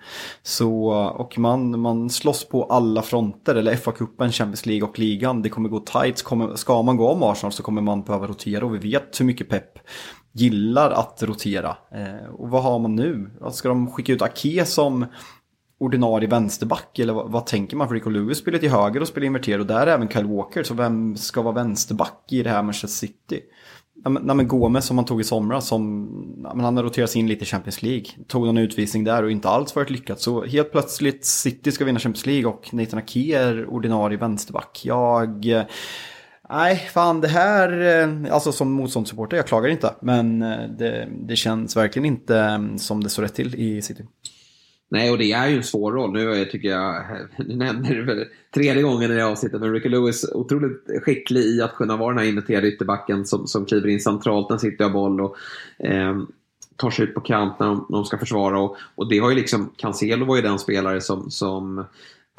[0.43, 3.55] Så, och man, man slåss på alla fronter.
[3.55, 5.43] Eller FA-cupen, Champions League och ligan.
[5.43, 6.23] Det kommer gå tight.
[6.23, 8.65] Kommer, ska man gå om Arsenal så kommer man behöva rotera.
[8.65, 9.79] Och vi vet hur mycket pepp
[10.33, 11.77] gillar att rotera.
[11.95, 13.31] Eh, och vad har man nu?
[13.53, 15.07] Ska de skicka ut Ake som
[15.79, 16.99] ordinarie vänsterback?
[16.99, 17.89] Eller vad, vad tänker man?
[17.89, 20.63] För Rico Lewis spelar till höger och spelar inverterad och där är även Kyle Walker.
[20.63, 23.41] Så vem ska vara vänsterback i det här Manchester City?
[24.05, 26.05] Nej men Gomes som man tog i somras, som,
[26.55, 28.05] men han har roterats in lite i Champions League.
[28.29, 30.21] Tog någon utvisning där och inte alls varit lyckat.
[30.21, 34.81] Så helt plötsligt City ska vinna Champions League och Nathan Ake är ordinarie vänsterback.
[34.85, 35.63] Jag eh,
[36.53, 39.95] Nej, fan det här, eh, alltså som motståndssupporter, jag klagar inte.
[40.01, 44.05] Men eh, det, det känns verkligen inte mm, som det står rätt till i City.
[44.89, 46.13] Nej, och det är ju en svår roll.
[46.13, 47.05] Nu tycker jag,
[47.39, 48.25] nu nämner du väl
[48.55, 52.19] tredje gången i det avsnittet, men Ricky Lewis otroligt skicklig i att kunna vara den
[52.19, 55.37] här innoterade ytterbacken som, som kliver in centralt när City har boll och
[55.79, 56.19] eh,
[56.77, 58.61] tar sig ut på kant när de, när de ska försvara.
[58.61, 61.85] Och, och, det har ju liksom, Cancelo var ju den spelare som, som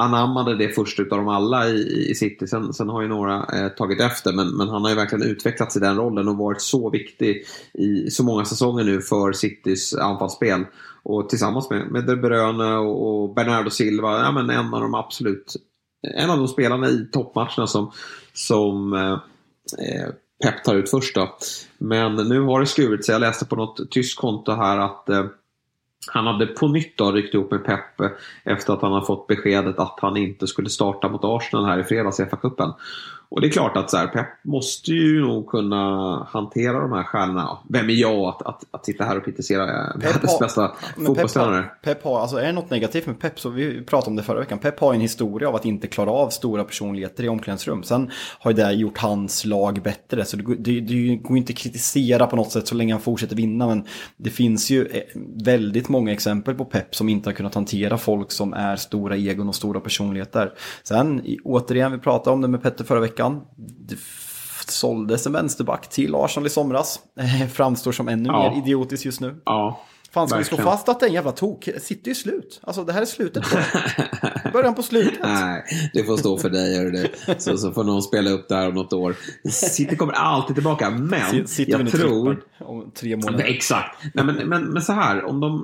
[0.02, 2.47] anammade det först utav dem alla i, i City.
[2.47, 5.78] Sen, sen har ju några eh, tagit efter men, men han har ju verkligen utvecklats
[5.78, 7.43] i den rollen och varit så viktig
[7.74, 10.66] i så många säsonger nu för Citys anfallsspel.
[11.04, 14.95] Och tillsammans med, med De Bruyne och, och Bernardo Silva, ja, men en av de
[14.95, 15.56] absolut
[16.02, 17.91] en av de spelarna i toppmatcherna som,
[18.34, 19.20] som eh,
[19.86, 20.10] eh,
[20.43, 21.38] Pep tar ut först då.
[21.78, 23.14] Men nu har det skurit sig.
[23.14, 25.26] Jag läste på något tyskt konto här att eh,
[26.08, 28.10] han hade på nytt då ryckt ihop med Pep eh,
[28.43, 31.84] efter att han har fått beskedet att han inte skulle starta mot Arsenal här i
[31.84, 32.74] fredags i FA-cupen.
[33.32, 35.77] Och det är klart att så här, Pep måste ju nog kunna
[36.29, 37.57] hantera de här stjärnorna.
[37.69, 39.65] Vem är jag att, att, att sitta här och kritisera
[39.95, 40.71] världens bästa
[41.05, 41.61] fotbollstränare?
[41.61, 44.23] Pep, Pep har, alltså är det något negativt med Pep så vi pratade om det
[44.23, 44.59] förra veckan.
[44.59, 47.84] Pep har en historia av att inte klara av stora personligheter i omklädningsrum.
[47.84, 50.25] Sen har ju det gjort hans lag bättre.
[50.25, 53.36] Så det, det, det går inte att kritisera på något sätt så länge han fortsätter
[53.36, 53.67] vinna.
[53.67, 53.86] Men
[54.17, 55.01] det finns ju eh,
[55.45, 59.49] väldigt många exempel på Pep som inte har kunnat hantera folk som är stora egon
[59.49, 60.53] och stora personligheter.
[60.84, 63.41] Sen återigen, vi pratade om det med Petter förra veckan veckan.
[63.88, 63.97] Det
[64.67, 66.99] såldes en vänsterback till Arsenal i somras.
[67.53, 68.51] Framstår som ännu ja.
[68.51, 69.41] mer idiotiskt just nu.
[69.45, 69.82] Ja.
[70.11, 70.57] Fan, ska verkligen.
[70.57, 72.59] vi slå fast att den jävla tok sitter ju slut?
[72.63, 73.43] Alltså det här är slutet.
[74.53, 75.19] Början på slutet.
[75.24, 75.63] Nej,
[75.93, 76.76] det får stå för dig.
[76.76, 77.41] Gör det.
[77.41, 79.15] Så, så får någon spela upp det här om något år.
[79.49, 82.43] City kommer alltid tillbaka, men Sitter jag tror...
[82.59, 83.43] Om tre månader.
[83.43, 84.03] Exakt.
[84.13, 85.63] Nej, men, men, men så här, om de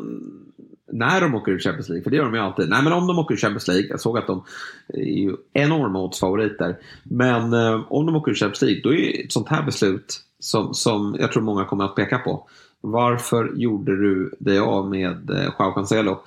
[0.97, 2.69] när de åker ur Champions League, för det gör de ju alltid.
[2.69, 4.43] Nej men om de åker ur Champions League, jag såg att de
[4.87, 6.77] är ju enorma oddsfavoriter.
[7.03, 10.73] Men eh, om de åker ur Champions League, då är ett sånt här beslut som,
[10.73, 12.47] som jag tror många kommer att peka på.
[12.81, 16.19] Varför gjorde du dig av med eh, Joao Cancelo?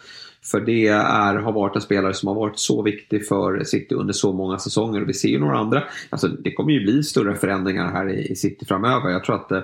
[0.42, 4.12] För det är, har varit en spelare som har varit så viktig för City under
[4.12, 5.02] så många säsonger.
[5.02, 5.82] Och vi ser ju några andra.
[6.10, 9.10] Alltså, det kommer ju bli större förändringar här i, City framöver.
[9.10, 9.60] Jag tror att eh,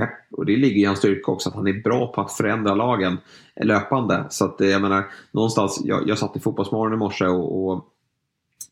[0.00, 2.74] Pep, och det ligger i hans styrka också, att han är bra på att förändra
[2.74, 3.18] lagen
[3.60, 4.24] löpande.
[4.30, 7.84] Så att eh, jag menar, någonstans, jag, jag satt i Fotbollsmorgon i morse och, och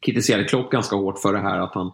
[0.01, 1.92] kritiserade Klopp ganska hårt för det här att han,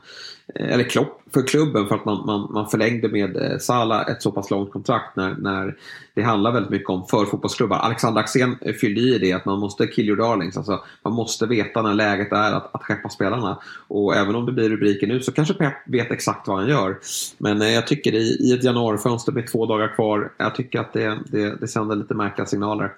[0.55, 4.23] eh, eller Klopp för klubben för att man, man, man förlängde med eh, Salah ett
[4.23, 5.77] så pass långt kontrakt när, när
[6.15, 7.77] det handlar väldigt mycket om för fotbollsklubbar.
[7.77, 10.57] Alexander Axén fyllde i det att man måste kill your darlings.
[10.57, 13.59] Alltså, man måste veta när läget är att, att skeppa spelarna.
[13.89, 16.99] Och även om det blir rubriken nu så kanske Pep vet exakt vad han gör.
[17.39, 20.93] Men eh, jag tycker i, i ett januarifönster med två dagar kvar, jag tycker att
[20.93, 22.93] det, det, det sänder lite märkliga signaler.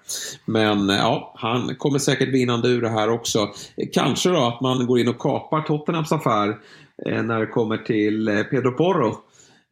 [0.44, 3.48] Men ja, han kommer säkert vinnande ur det här också.
[3.92, 6.58] Kanske då att man går går in och kapar Tottenhams affär
[7.06, 9.16] eh, när det kommer till eh, Pedro Porro.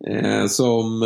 [0.06, 1.00] Eh, som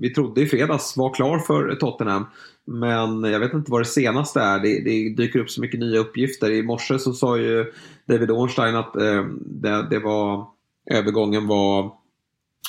[0.00, 2.26] vi trodde i fredags var klar för Tottenham.
[2.64, 4.58] Men jag vet inte vad det senaste är.
[4.58, 6.50] Det, det dyker upp så mycket nya uppgifter.
[6.50, 7.72] I morse så sa ju
[8.06, 8.92] David Ornstein att
[9.44, 10.46] det, det var
[10.90, 11.92] övergången var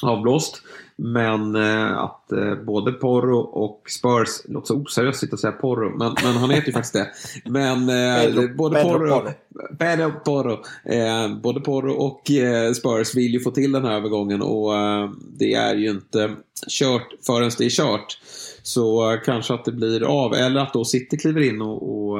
[0.01, 0.63] avblåst.
[1.03, 6.15] Men eh, att eh, både Porro och Spurs, låter så oseriöst att säga Porro, men,
[6.23, 7.07] men han heter ju faktiskt det.
[7.45, 9.31] Men eh, Pedro, både Pedro Porro,
[9.79, 14.41] Pedro Porro, eh, både Porro och eh, Spurs vill ju få till den här övergången
[14.41, 16.35] och eh, det är ju inte
[16.67, 18.19] kört förrän det är kört.
[18.63, 22.19] Så kanske att det blir av, eller att då City kliver in och, och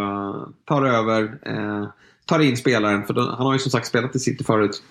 [0.66, 1.38] tar över,
[2.26, 4.84] tar in spelaren, för han har ju som sagt spelat i City förut.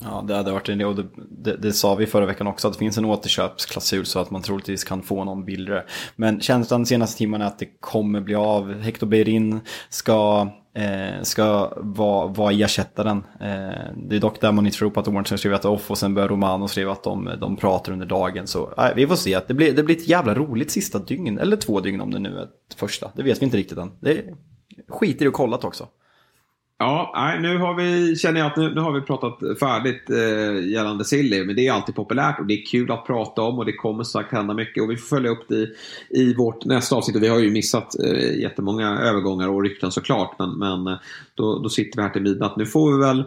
[0.00, 2.68] Ja, det hade varit en idé och det, det, det, sa vi förra veckan också
[2.68, 5.82] att det finns en återköpsklausul så att man troligtvis kan få någon billigare.
[6.16, 8.80] Men känslan de senaste timmarna är att det kommer bli av.
[8.80, 13.24] Hector Beirin ska, eh, ska vara, vara ersättaren.
[13.40, 15.98] Eh, det är dock där man inte tror på att Orange skriver att off och
[15.98, 18.46] sen börjar Romano skriva att de, de pratar under dagen.
[18.46, 19.34] Så eh, vi får se.
[19.34, 22.18] att det blir, det blir ett jävla roligt sista dygn, eller två dygn om det
[22.18, 23.10] nu är ett första.
[23.16, 23.92] Det vet vi inte riktigt än.
[24.00, 24.24] Det
[24.88, 25.88] skiter i att kolla också.
[26.84, 30.68] Ja, nej, nu har vi, känner jag att nu, nu har vi pratat färdigt eh,
[30.72, 31.44] gällande Silly.
[31.44, 34.04] Men det är alltid populärt och det är kul att prata om och det kommer
[34.04, 34.82] sagt hända mycket.
[34.82, 35.68] Och vi får följa upp det
[36.10, 37.16] i, vårt nästa avsnitt.
[37.16, 40.38] Och vi har ju missat eh, jättemånga övergångar och rykten såklart.
[40.38, 40.98] Men, men eh,
[41.34, 42.56] då, då sitter vi här till midnatt.
[42.56, 43.24] Nu får vi väl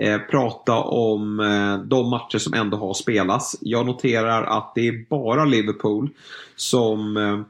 [0.00, 3.56] eh, prata om eh, de matcher som ändå har spelats.
[3.60, 6.10] Jag noterar att det är bara Liverpool
[6.56, 7.40] som eh,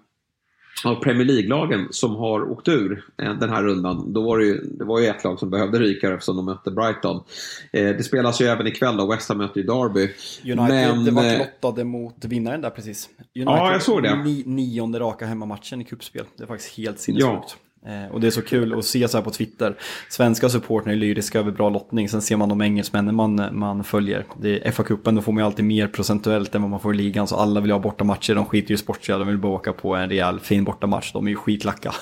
[0.85, 4.13] av Premier League-lagen som har åkt ur eh, den här rundan.
[4.13, 6.71] Då var det, ju, det var ju ett lag som behövde ryka eftersom de mötte
[6.71, 7.25] Brighton.
[7.73, 10.11] Eh, det spelas ju även ikväll då, West Ham möter ju Derby.
[10.45, 13.09] United Men, var eh, lottade mot vinnaren där precis.
[13.19, 14.17] United ja, jag såg det.
[14.17, 16.25] Ni, nionde raka hemmamatchen i kuppspel.
[16.37, 17.57] Det är faktiskt helt sinnessjukt.
[17.59, 17.64] Ja.
[17.87, 19.77] Eh, och det är så kul att se så här på Twitter.
[20.09, 22.09] Svenska supportrar är lyriska över bra lottning.
[22.09, 24.25] Sen ser man de engelsmännen man, man följer.
[24.41, 26.97] Det är FA-cupen, då får man ju alltid mer procentuellt än vad man får i
[26.97, 27.27] ligan.
[27.27, 28.35] Så alla vill ha bortamatcher.
[28.35, 31.13] De skiter ju i sportsliga, de vill bara åka på en rejäl fin bortamatch.
[31.13, 31.93] De är ju skitlacka.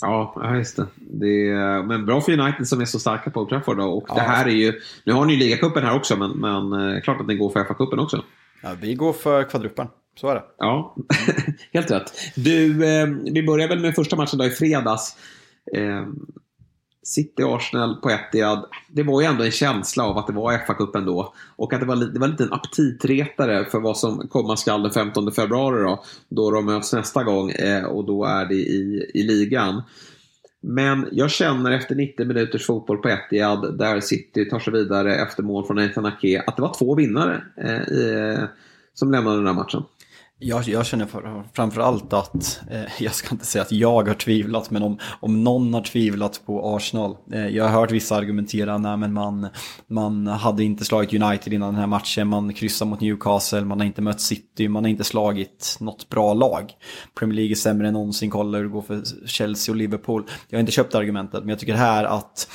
[0.00, 0.86] Ja, just det.
[0.96, 3.80] det är, men bra för United som är så starka på Old Trafford.
[3.80, 4.14] Och ja.
[4.14, 4.72] det här är ju,
[5.04, 7.60] nu har ni ju ligacupen här också, men, men eh, klart att ni går för
[7.64, 8.24] FA-cupen också.
[8.62, 9.86] Ja, vi går för kvadruppen.
[10.14, 10.42] Så är det.
[10.58, 10.96] Ja,
[11.72, 12.12] helt rätt.
[12.36, 15.16] Du, eh, vi börjar väl med första matchen då i fredags.
[15.74, 16.06] Eh,
[17.04, 18.66] City-Arsenal på Etihad.
[18.88, 21.34] Det var ju ändå en känsla av att det var FA-cupen då.
[21.56, 24.92] Och att det var, det var lite en aptitretare för vad som komma skall den
[24.92, 26.04] 15 februari då.
[26.28, 29.82] Då de möts nästa gång eh, och då är det i, i ligan.
[30.60, 35.42] Men jag känner efter 90 minuters fotboll på Etihad där City tar sig vidare efter
[35.42, 38.44] mål från Nathan Ake att det var två vinnare eh, i, eh,
[38.94, 39.82] som lämnade den här matchen.
[40.38, 44.70] Jag, jag känner för, framförallt att, eh, jag ska inte säga att jag har tvivlat,
[44.70, 47.16] men om, om någon har tvivlat på Arsenal.
[47.32, 49.48] Eh, jag har hört vissa argumentera, nej men man,
[49.86, 53.86] man hade inte slagit United innan den här matchen, man kryssar mot Newcastle, man har
[53.86, 56.72] inte mött City, man har inte slagit något bra lag.
[57.18, 60.24] Premier League är sämre än någonsin, kolla hur det går för Chelsea och Liverpool.
[60.48, 62.48] Jag har inte köpt argumentet, men jag tycker här att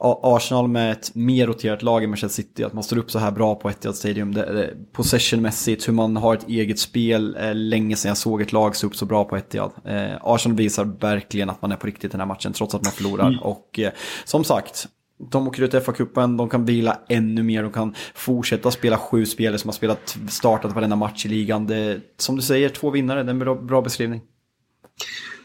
[0.00, 3.30] Arsenal med ett mer roterat lag än Manchester City, att man står upp så här
[3.30, 4.38] bra på Etihad Stadium,
[4.92, 8.86] possessionmässigt, hur man har ett eget spel, eh, länge sedan jag såg ett lag stå
[8.86, 9.72] upp så bra på Etihad.
[9.84, 12.84] Eh, Arsenal visar verkligen att man är på riktigt i den här matchen, trots att
[12.84, 13.26] man förlorar.
[13.28, 13.40] Mm.
[13.40, 13.92] Och eh,
[14.24, 14.86] som sagt,
[15.30, 19.26] de åker ut i FA-cupen, de kan vila ännu mer, de kan fortsätta spela sju
[19.26, 21.66] spelare som har spelat, startat varenda match i ligan.
[21.66, 24.20] Det, som du säger, två vinnare, det är en bra, bra beskrivning.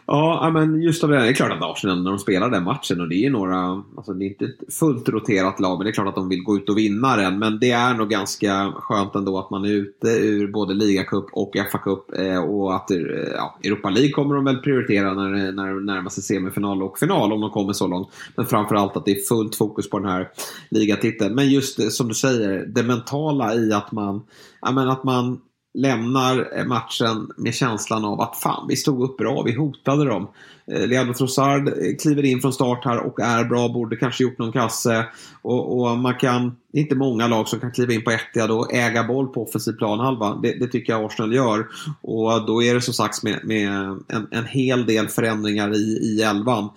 [0.05, 1.19] Ja, men just av det.
[1.19, 4.13] Det är klart att Arsenal när de spelar den matchen och det är några, alltså
[4.13, 6.57] det är inte ett fullt roterat lag men det är klart att de vill gå
[6.57, 7.39] ut och vinna den.
[7.39, 11.55] Men det är nog ganska skönt ändå att man är ute ur både ligacup och
[11.55, 12.97] FA-cup eh, och att eh,
[13.35, 17.33] ja, Europa League kommer de väl prioritera när, när de närmar sig semifinal och final
[17.33, 18.09] om de kommer så långt.
[18.35, 20.29] Men framförallt att det är fullt fokus på den här
[20.69, 21.35] ligatiteln.
[21.35, 24.21] Men just eh, som du säger, det mentala i att man,
[24.61, 25.39] ja, men att man
[25.73, 30.27] lämnar eh, matchen med känslan av att fan, vi stod upp bra, vi hotade dem.
[30.65, 34.37] Eh, Leandro Trossard eh, kliver in från start här och är bra, borde kanske gjort
[34.37, 35.05] någon kasse.
[35.41, 38.51] Och, och man kan, det är inte många lag som kan kliva in på Etihad
[38.51, 40.39] och äga boll på offensiv planhalva.
[40.43, 41.67] Det, det tycker jag Arsenal gör.
[42.01, 43.69] Och då är det som sagt med, med
[44.07, 46.69] en, en hel del förändringar i, i elvan.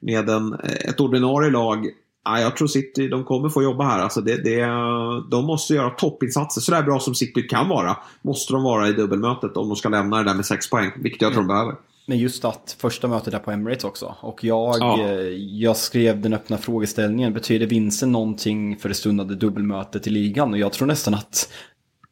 [0.00, 0.54] Med en,
[0.88, 1.86] ett ordinarie lag
[2.24, 3.98] Ja, jag tror City, de kommer få jobba här.
[3.98, 4.60] Alltså det, det,
[5.30, 6.60] de måste göra toppinsatser.
[6.60, 9.88] Så där bra som City kan vara, måste de vara i dubbelmötet om de ska
[9.88, 10.90] lämna det där med sex poäng.
[10.96, 11.74] Vilket jag tror de behöver.
[12.06, 14.14] Men just att första mötet är på Emirates också.
[14.20, 15.00] Och jag, ja.
[15.00, 17.32] Eh, jag skrev den öppna frågeställningen.
[17.32, 20.52] Betyder vinsten någonting för det stundande dubbelmötet i ligan?
[20.52, 21.48] Och jag tror nästan att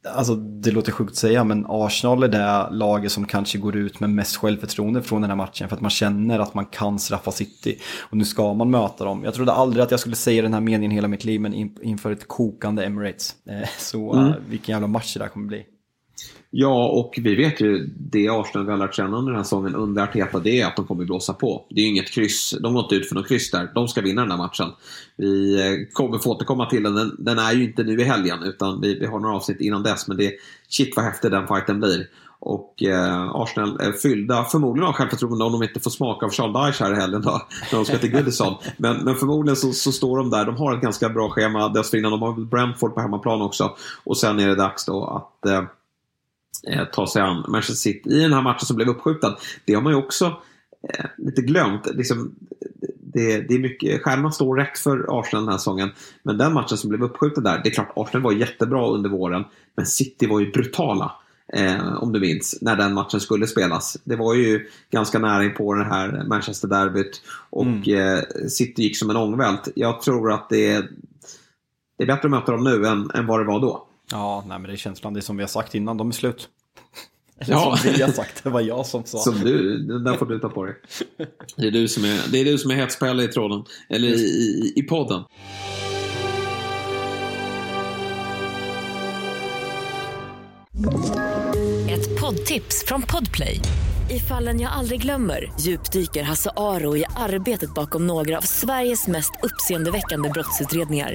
[0.08, 4.00] Alltså det låter sjukt att säga men Arsenal är det laget som kanske går ut
[4.00, 7.30] med mest självförtroende från den här matchen för att man känner att man kan straffa
[7.30, 7.78] City.
[8.00, 9.24] Och nu ska man möta dem.
[9.24, 12.12] Jag trodde aldrig att jag skulle säga den här meningen hela mitt liv men inför
[12.12, 13.34] ett kokande Emirates.
[13.46, 14.32] Eh, så mm.
[14.48, 15.64] vilken jävla match det där kommer bli.
[16.52, 19.74] Ja, och vi vet ju det Arsenal vi har lärt känna under den här säsongen
[19.74, 21.64] under Arteta, det är att de kommer blåsa på.
[21.68, 23.70] Det är ju inget kryss, de går inte ut för något kryss där.
[23.74, 24.68] De ska vinna den här matchen.
[25.16, 26.94] Vi eh, kommer få återkomma till den.
[26.94, 29.82] Den, den är ju inte nu i helgen, utan vi, vi har några avsnitt innan
[29.82, 30.08] dess.
[30.08, 30.32] Men det är
[30.68, 32.06] shit vad häftig den fighten blir.
[32.38, 36.66] Och eh, Arsenal är fyllda, förmodligen av självförtroende om de inte får smaka av Charles
[36.66, 37.42] Dyche här i helgen då,
[37.72, 38.54] när de ska till Goodison.
[38.76, 42.10] Men, men förmodligen så, så, står de där, de har ett ganska bra schema dessförinnan.
[42.10, 43.76] De har Brentford på hemmaplan också.
[44.04, 45.62] Och sen är det dags då att eh,
[46.92, 49.32] ta sig an Manchester City i den här matchen som blev uppskjuten.
[49.64, 50.24] Det har man ju också
[50.88, 51.86] eh, lite glömt.
[51.94, 52.34] Liksom,
[53.12, 55.90] det, det, är mycket, stjärnorna står rätt för Arsenal den här säsongen.
[56.22, 59.44] Men den matchen som blev uppskjuten där, det är klart Arsenal var jättebra under våren.
[59.76, 61.12] Men City var ju brutala.
[61.52, 63.96] Eh, om du minns, när den matchen skulle spelas.
[64.04, 67.22] Det var ju ganska nära på det här Manchester-derbyt.
[67.50, 68.16] Och mm.
[68.16, 69.68] eh, City gick som en ångvält.
[69.74, 70.88] Jag tror att det är,
[71.98, 73.86] det är bättre att möta dem nu än, än vad det var då.
[74.10, 75.14] Ja, nej, men det är känslan.
[75.14, 76.48] Det är som vi har sagt innan, de är slut.
[77.40, 77.76] Eller ja.
[77.76, 79.18] som vi har sagt, det var jag som sa.
[79.18, 80.74] Som du, den där får du ta på dig.
[81.56, 84.20] Det är du som är, det är, du som är hetspelle i tråden, eller i,
[84.20, 85.24] i, i podden.
[91.90, 93.60] Ett poddtips från Podplay.
[94.10, 99.32] I fallen jag aldrig glömmer djupdyker Hasse Aro i arbetet bakom några av Sveriges mest
[99.42, 101.14] uppseendeväckande brottsutredningar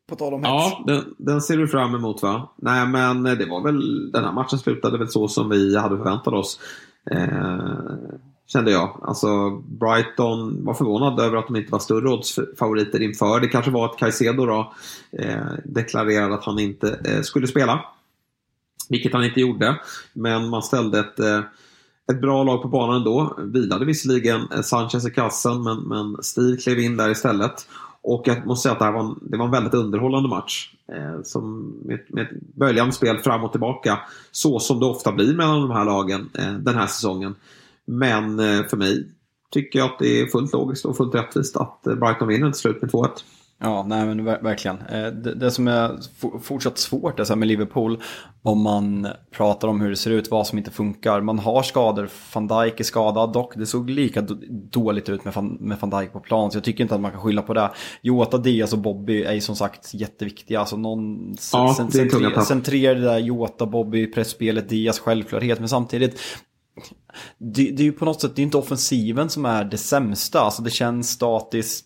[0.11, 2.49] På tal om Ja, den, den, ser du fram emot va?
[2.55, 6.33] Nej men det var väl, den här matchen slutade väl så som vi hade förväntat
[6.33, 6.59] oss.
[7.11, 7.59] Eh,
[8.47, 8.99] kände jag.
[9.03, 13.39] Alltså Brighton var förvånad över att de inte var större oddsfavoriter inför.
[13.39, 14.73] Det kanske var att Caicedo då
[15.19, 17.85] eh, deklarerade att han inte eh, skulle spela.
[18.89, 19.79] Vilket han inte gjorde.
[20.13, 21.41] Men man ställde ett eh,
[22.11, 23.37] ett bra lag på banan ändå.
[23.37, 27.67] Vilade visserligen eh, Sanchez i kassen men, men Steve klev in där istället.
[28.03, 30.73] Och jag måste säga att det, här var en, det var en väldigt underhållande match.
[30.87, 33.99] Eh, som med, med ett böljande spel fram och tillbaka.
[34.31, 37.35] Så som det ofta blir mellan de här lagen eh, den här säsongen.
[37.85, 39.07] Men eh, för mig
[39.51, 42.59] tycker jag att det är fullt logiskt och fullt rättvist att eh, Brighton vinner till
[42.59, 43.09] slut med 2-1.
[43.63, 44.77] Ja, nej men verkligen.
[44.81, 45.99] Eh, det, det som är
[46.41, 48.01] fortsatt svårt är så med Liverpool,
[48.41, 51.21] om man pratar om hur det ser ut, vad som inte funkar.
[51.21, 55.57] Man har skador, van Dijk är skadad dock, det såg lika dåligt ut med van,
[55.59, 57.71] med van Dijk på plan, så jag tycker inte att man kan skylla på det.
[58.01, 60.59] Jota, Diaz och Bobby är ju som sagt jätteviktiga.
[60.59, 61.73] Alltså någon ja,
[62.47, 66.19] centrerade där Jota, Bobby, pressspelet, Diaz självklarhet, men samtidigt
[67.37, 70.39] det, det, är ju på något sätt, det är inte offensiven som är det sämsta.
[70.39, 71.85] Alltså det känns statiskt.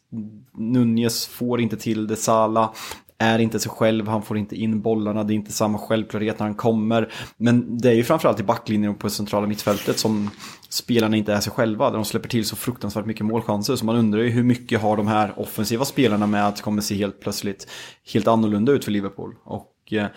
[0.58, 2.16] Nunez får inte till det.
[2.16, 2.74] Sala
[3.18, 6.46] är inte sig själv, han får inte in bollarna, det är inte samma självklarhet när
[6.46, 7.14] han kommer.
[7.38, 10.30] Men det är ju framförallt i backlinjen och på centrala mittfältet som
[10.70, 13.76] spelarna inte är sig själva, där de släpper till så fruktansvärt mycket målchanser.
[13.76, 16.82] Så man undrar ju hur mycket har de här offensiva spelarna med att det kommer
[16.82, 17.68] se helt plötsligt
[18.14, 19.36] helt annorlunda ut för Liverpool.
[19.44, 20.08] Och eh,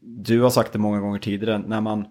[0.00, 2.06] du har sagt det många gånger tidigare, när man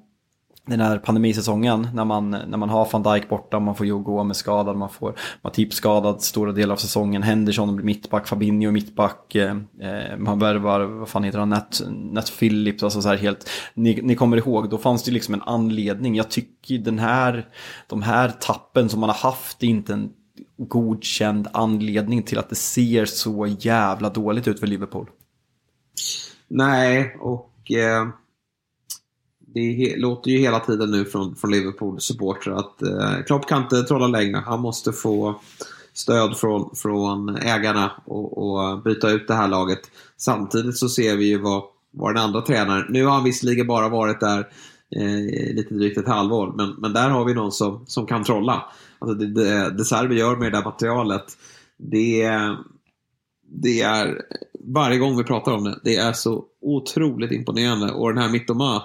[0.78, 4.36] den här pandemisäsongen när man, när man har van Dijk borta, man får gå med
[4.36, 9.58] skadad, man får Matip skadad stora delar av säsongen, Henderson blir mittback, Fabinho mittback, eh,
[9.80, 14.02] eh, man värvar, vad fan heter han, Nat, Nat Phillips, alltså så här helt, ni,
[14.04, 16.16] ni kommer ihåg, då fanns det liksom en anledning.
[16.16, 17.48] Jag tycker den här,
[17.88, 20.10] de här tappen som man har haft är inte en
[20.58, 25.10] godkänd anledning till att det ser så jävla dåligt ut för Liverpool.
[26.48, 28.08] Nej, och eh
[29.54, 34.08] det låter ju hela tiden nu från, från Liverpool-supportrar att eh, Klopp kan inte trolla
[34.08, 34.44] längre.
[34.46, 35.42] Han måste få
[35.94, 39.80] stöd från, från ägarna och, och byta ut det här laget.
[40.18, 42.86] Samtidigt så ser vi ju vad, vad den andra tränaren...
[42.90, 44.40] Nu har han visserligen bara varit där
[44.96, 48.66] eh, lite drygt ett halvår, men, men där har vi någon som, som kan trolla.
[49.00, 51.26] Alltså det, det, det Serbi gör med det där materialet,
[51.78, 52.32] det,
[53.52, 54.22] det är...
[54.64, 57.92] Varje gång vi pratar om det, det är så otroligt imponerande.
[57.92, 58.84] Och den här Mittoma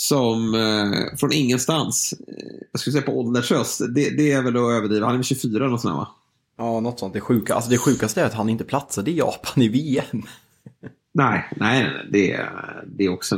[0.00, 4.62] som eh, från ingenstans, eh, jag skulle säga på åldershöst, det, det är väl att
[4.62, 5.06] överdriva.
[5.06, 6.08] Han är väl 24 eller något sånt va?
[6.56, 7.14] Ja, något sånt.
[7.14, 10.22] Det, sjuka, alltså det sjukaste är att han inte platsade i Japan i VM.
[11.12, 12.40] Nej, nej, det,
[12.86, 13.36] det är också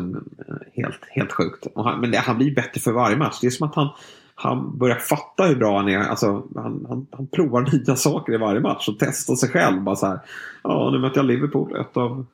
[0.75, 1.67] helt, helt sjukt.
[1.75, 3.39] Han, men det, han blir bättre för varje match.
[3.41, 3.89] Det är som att han,
[4.35, 5.99] han börjar fatta hur bra han är.
[5.99, 9.83] Alltså, han, han, han provar nya saker i varje match och testar sig själv.
[9.83, 10.21] Bara så här,
[10.63, 12.27] ja, nu möter jag Liverpool, ett av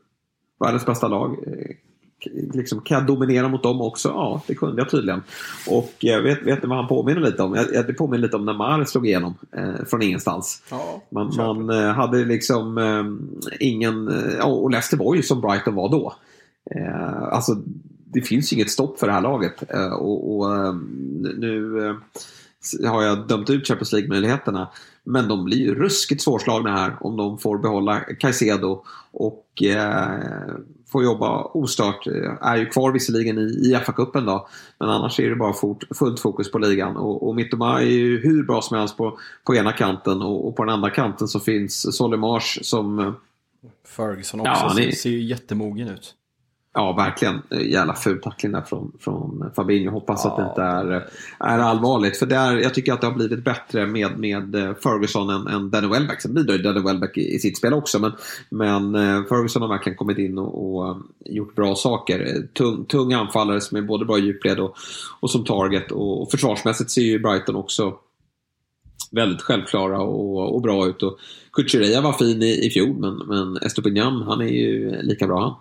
[0.61, 1.37] världens bästa lag
[2.55, 4.09] liksom, kan jag dominera mot dem också?
[4.09, 5.23] Ja, det kunde jag tydligen.
[5.71, 7.55] Och vet, vet vad han påminner lite om?
[7.55, 10.63] Jag, det påminner lite om när Mar slog igenom eh, från ingenstans.
[10.71, 13.05] Ja, man, man eh, hade liksom eh,
[13.61, 16.15] ingen, eh, och Leicester var ju som Brighton var då.
[16.71, 17.53] Eh, alltså,
[18.05, 19.73] det finns ju inget stopp för det här laget.
[19.75, 20.77] Eh, och, och
[21.39, 21.95] nu
[22.87, 24.69] har jag dömt ut Champions League-möjligheterna.
[25.05, 30.55] Men de blir ju ruskigt svårslagna här om de får behålla Caicedo och eh,
[30.93, 32.07] får jobba ostört.
[32.41, 34.49] Är ju kvar visserligen i, i FA-cupen då.
[34.79, 36.97] Men annars är det bara fort, fullt fokus på ligan.
[36.97, 40.57] Och, och Mittoma är ju hur bra som helst på, på ena kanten och, och
[40.57, 43.17] på den andra kanten så finns Solimars som...
[43.87, 46.15] Ferguson också ja, ser, ser ju jättemogen ut.
[46.75, 47.43] Ja, verkligen.
[47.51, 49.91] Jävla ful tackling där från, från Fabinho.
[49.91, 51.09] Hoppas ja, att det inte är,
[51.39, 52.17] är allvarligt.
[52.17, 55.71] För där, jag tycker att det har blivit bättre med, med eh, Ferguson än, än
[55.71, 56.21] Danny Welbeck.
[56.21, 57.99] Sen bidrar ju Danny Welbeck i, i, sitt spel också.
[57.99, 58.13] Men,
[58.51, 62.49] men eh, Ferguson har verkligen kommit in och, och eh, gjort bra saker.
[62.55, 64.77] Tung, tung anfallare som är både bra djupled och,
[65.21, 65.93] och som target.
[65.93, 67.95] Och, och försvarsmässigt ser ju Brighton också
[69.11, 71.03] väldigt självklara och, och bra ut.
[71.03, 71.19] Och
[71.53, 75.55] Kuchereya var fin i, i fjol men, men Estopignan han är ju lika bra han.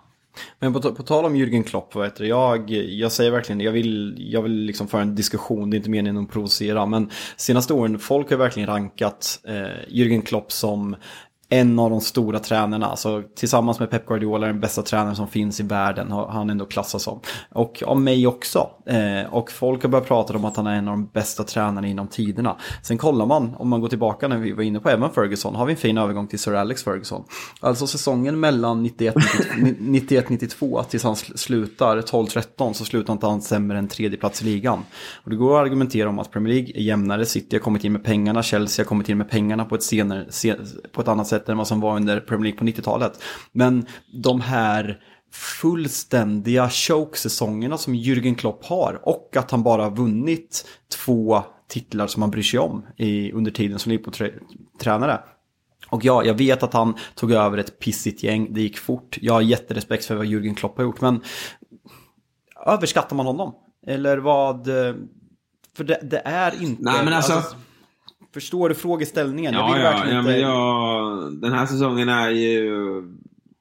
[0.58, 2.28] Men på, på tal om Jürgen Klopp, vad heter det?
[2.28, 5.90] Jag, jag säger verkligen, jag vill, jag vill liksom föra en diskussion, det är inte
[5.90, 10.96] meningen att provocera, men senaste åren, folk har verkligen rankat eh, Jürgen Klopp som
[11.50, 12.86] en av de stora tränarna.
[12.86, 16.64] Alltså, tillsammans med Pep Guardiola, den bästa tränaren som finns i världen, har han ändå
[16.64, 17.20] klassats som.
[17.50, 18.70] Och av mig också.
[18.86, 21.86] Eh, och folk har börjat prata om att han är en av de bästa tränarna
[21.86, 22.56] inom tiderna.
[22.82, 25.66] Sen kollar man, om man går tillbaka när vi var inne på Evan Ferguson, har
[25.66, 27.24] vi en fin övergång till Sir Alex Ferguson.
[27.60, 34.18] Alltså säsongen mellan 91-92 tills han slutar 12-13 så slutar inte han sämre än tredje
[34.18, 34.84] plats i ligan.
[35.24, 37.92] Och det går att argumentera om att Premier League är jämnare, City har kommit in
[37.92, 40.26] med pengarna, Chelsea har kommit in med pengarna på ett, senare,
[40.92, 43.22] på ett annat sätt sätt än vad som var under Premier League på 90-talet.
[43.52, 43.86] Men
[44.22, 45.00] de här
[45.32, 50.66] fullständiga choke-säsongerna som Jürgen Klopp har och att han bara vunnit
[51.04, 55.20] två titlar som han bryr sig om i, under tiden som Liverpool-tränare.
[55.90, 59.18] Och ja, jag vet att han tog över ett pissigt gäng, det gick fort.
[59.20, 61.20] Jag har jätterespekt för vad Jürgen Klopp har gjort, men
[62.66, 63.54] överskattar man honom?
[63.86, 64.66] Eller vad?
[65.76, 66.82] För det, det är inte...
[66.82, 67.32] Nej, men alltså...
[67.32, 67.56] alltså
[68.40, 69.54] Förstår du frågeställningen?
[69.54, 70.22] Ja, ja, ja inte...
[70.22, 73.02] men jag, den här säsongen är ju...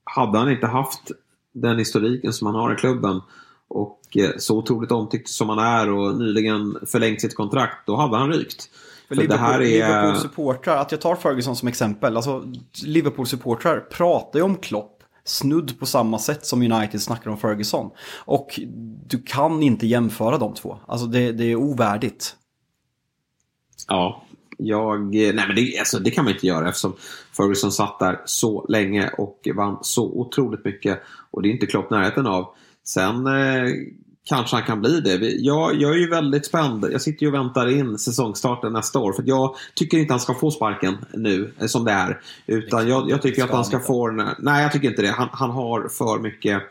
[0.04, 1.12] Hade han inte haft
[1.54, 3.22] den historiken som han har i klubben
[3.68, 8.18] och eh, så otroligt omtyckt som han är och nyligen förlängt sitt kontrakt, då hade
[8.18, 8.70] han rykt.
[9.10, 12.16] Liverpool, Liverpool-supportrar, att jag tar Ferguson som exempel.
[12.16, 12.44] Alltså,
[12.86, 17.92] Liverpool-supportrar pratar ju om Klopp snudd på samma sätt som United snackar om Ferguson.
[18.26, 18.60] Och
[19.08, 20.78] du kan inte jämföra de två.
[20.88, 22.36] Alltså det, det är ovärdigt.
[23.88, 24.24] Ja,
[24.58, 26.94] jag, nej men det, alltså, det kan man inte göra eftersom
[27.38, 31.02] Ferguson satt där så länge och vann så otroligt mycket.
[31.32, 32.48] Och det är inte Klopp närheten av.
[32.84, 33.70] Sen eh,
[34.26, 35.16] kanske han kan bli det.
[35.28, 36.86] Jag, jag är ju väldigt spänd.
[36.92, 39.14] Jag sitter ju och väntar in säsongstarten nästa år.
[39.14, 42.22] För jag tycker inte han ska få sparken nu eh, som det är.
[42.46, 44.28] Utan jag, jag tycker att han ska få den.
[44.40, 45.12] Nej, jag tycker inte det.
[45.12, 46.62] Han, han har för mycket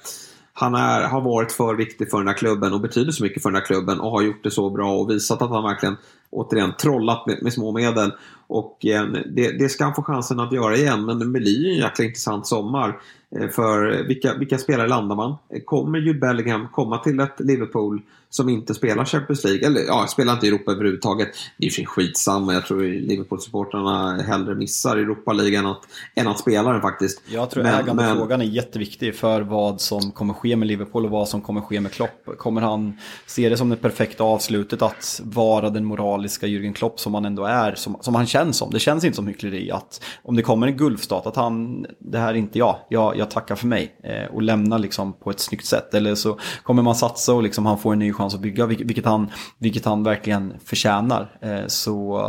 [0.59, 3.51] han är, har varit för viktig för den här klubben och betyder så mycket för
[3.51, 5.97] den här klubben och har gjort det så bra och visat att han verkligen
[6.31, 8.12] återigen trollat med, med små medel.
[8.47, 11.70] Och eh, det, det, ska han få chansen att göra igen men det blir ju
[11.70, 12.99] en jäkla intressant sommar.
[13.37, 15.37] Eh, för vilka, vilka spelare landar man?
[15.64, 19.66] Kommer Jude Bellingham komma till ett Liverpool som inte spelar Champions League?
[19.66, 21.29] Eller ja, spelar inte i Europa överhuvudtaget.
[21.59, 22.55] Det är ju skitsamma.
[22.55, 25.83] Jag tror Liverpool-supportrarna hellre missar Europa-ligan än att,
[26.14, 27.22] än att spela den faktiskt.
[27.29, 28.49] Jag tror men, ägandefrågan men...
[28.49, 31.93] är jätteviktig för vad som kommer ske med Liverpool och vad som kommer ske med
[31.93, 32.39] Klopp.
[32.39, 35.85] Kommer han se det som det perfekta avslutet att vara den
[36.17, 38.71] moraliska Jürgen Klopp som han ändå är, som, som han känns som?
[38.71, 42.29] Det känns inte som hyckleri att om det kommer en gulfstat att han, det här
[42.29, 45.67] är inte jag, jag, jag tackar för mig eh, och lämnar liksom på ett snyggt
[45.67, 45.95] sätt.
[45.95, 49.05] Eller så kommer man satsa och liksom han får en ny chans att bygga, vilket
[49.05, 51.39] han, vilket han verkligen förtjänar.
[51.43, 52.23] Eh, så,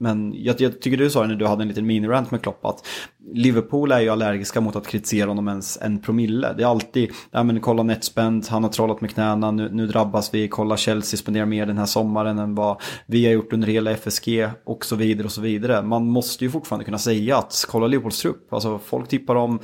[0.00, 2.64] men jag, jag tycker du sa det när du hade en liten minirant med Klopp
[2.64, 2.86] att
[3.32, 6.52] Liverpool är ju allergiska mot att kritisera honom ens en promille.
[6.56, 10.34] Det är alltid, ja men kolla netspend, han har trollat med knäna, nu, nu drabbas
[10.34, 13.90] vi, kolla Chelsea spenderar mer den här sommaren än vad vi har gjort under hela
[13.90, 15.82] FSG och så vidare och så vidare.
[15.82, 19.58] Man måste ju fortfarande kunna säga att kolla Liverpools trupp, alltså folk tippar om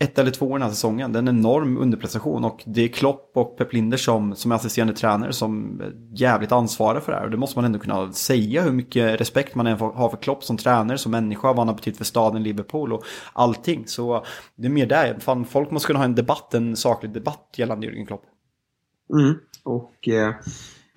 [0.00, 1.12] ett eller två den här säsongen.
[1.12, 4.56] Det är en enorm underprestation och det är Klopp och Pep Linder som, som är
[4.56, 7.24] assisterande tränare som är jävligt ansvarar för det här.
[7.24, 10.44] Och det måste man ändå kunna säga hur mycket respekt man än har för Klopp
[10.44, 13.86] som tränare, som människa, vad han har betytt för staden Liverpool och allting.
[13.86, 14.24] Så
[14.56, 17.86] det är mer där, fan, folk måste kunna ha en debatt, en saklig debatt gällande
[17.86, 18.24] Jürgen Klopp.
[19.12, 19.34] Mm.
[19.64, 20.34] Och eh,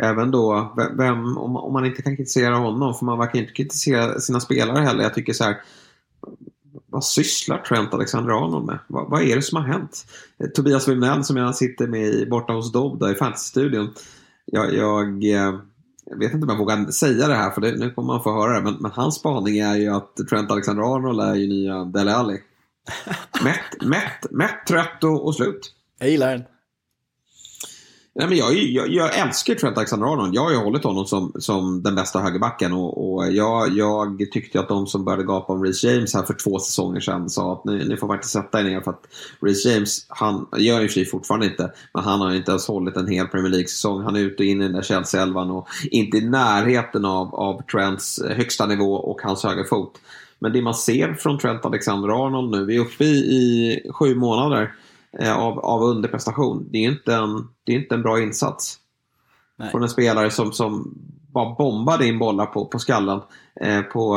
[0.03, 4.19] även då, vem, om, om man inte kan kritisera honom, för man verkar inte kritisera
[4.19, 5.03] sina spelare heller.
[5.03, 5.55] Jag tycker så här,
[6.91, 8.79] vad sysslar Trent Alexander-Arnold med?
[8.87, 10.05] Vad, vad, är det som har hänt?
[10.43, 13.93] Eh, Tobias Wimnell som jag sitter med i, borta hos Dobda i Fantasy-studion.
[14.45, 15.59] Jag, jag, eh,
[16.05, 18.33] jag, vet inte om jag vågar säga det här för det, nu kommer man få
[18.33, 18.61] höra det.
[18.61, 22.39] Men, men hans spaning är ju att Trent Alexander-Arnold är ju nya Dele Alli.
[23.43, 25.73] mätt, mätt, mätt, trött och, och slut.
[25.99, 26.43] Jag gillar den.
[28.13, 30.35] Nej, men jag, jag, jag älskar Trent Alexander-Arnold.
[30.35, 32.73] Jag har ju hållit honom som, som den bästa högerbacken.
[32.73, 36.33] Och, och jag, jag tyckte att de som började gapa om Reece James här för
[36.33, 39.07] två säsonger sedan sa att ni, ni får faktiskt sätta er ner för att
[39.41, 42.97] Reece James, han gör ju sig fortfarande inte, men han har ju inte ens hållit
[42.97, 44.03] en hel Premier League-säsong.
[44.03, 47.61] Han är ute och in i den där Chelsea-elvan och inte i närheten av, av
[47.61, 50.01] Trents högsta nivå och hans högerfot.
[50.39, 54.71] Men det man ser från Trent Alexander-Arnold nu, vi är uppe i, i sju månader
[55.19, 56.67] av, av underprestation.
[56.71, 58.77] Det är inte en, det är inte en bra insats.
[59.55, 59.71] Nej.
[59.71, 60.93] Från en spelare som, som
[61.27, 63.21] bara bombade in bollar på, på skallen
[63.61, 64.09] eh, på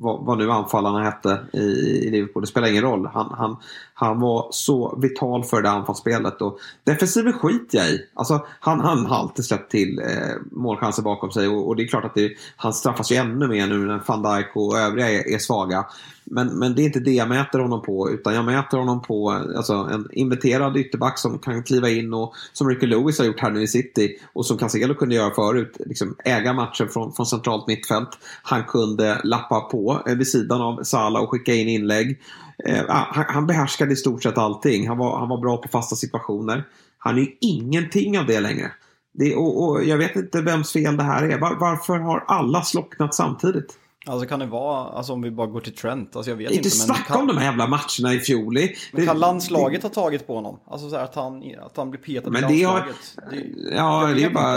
[0.00, 1.58] vad, vad, nu anfallarna hette i,
[2.06, 2.42] i Liverpool.
[2.42, 3.06] Det spelar ingen roll.
[3.06, 3.56] Han, han,
[4.00, 6.42] han var så vital för det anfallsspelet.
[6.42, 8.06] Och defensiven skiter jag i.
[8.14, 11.86] Alltså, han, han har alltid släppt till eh, målchanser bakom sig och, och, det är
[11.86, 15.34] klart att det, han straffas ju ännu mer nu när van Dijk och övriga är,
[15.34, 15.86] är svaga.
[16.24, 19.30] Men, men det är inte det jag mäter honom på utan jag mäter honom på
[19.30, 23.50] alltså, en inventerad ytterback som kan kliva in och som Ricky Lewis har gjort här
[23.50, 25.76] nu i City och som Cancelo kunde göra förut.
[25.86, 28.08] Liksom, äga matchen från, från centralt mittfält.
[28.42, 32.18] Han kunde lappa på eh, vid sidan av Salah och skicka in inlägg.
[32.64, 34.88] Eh, ah, han, han behärskade i stort sett allting.
[34.88, 36.64] Han var, han var bra på fasta situationer.
[36.98, 38.72] Han är ju ingenting av det längre.
[39.14, 41.38] Det, och, och, jag vet inte vems fel det här är.
[41.38, 43.78] Var, varför har alla slocknat samtidigt?
[44.08, 46.56] Alltså kan det vara, alltså om vi bara går till Trent, alltså jag vet inte.
[46.56, 47.20] Inte snacka kan...
[47.20, 48.58] om de här jävla matcherna i fjol.
[48.92, 50.60] Men kan landslaget ha tagit på honom?
[50.66, 52.96] Alltså så här, att, han, att han blir petad men i landslaget?
[53.16, 53.30] Har...
[53.30, 54.56] Det, ja, det är, bara,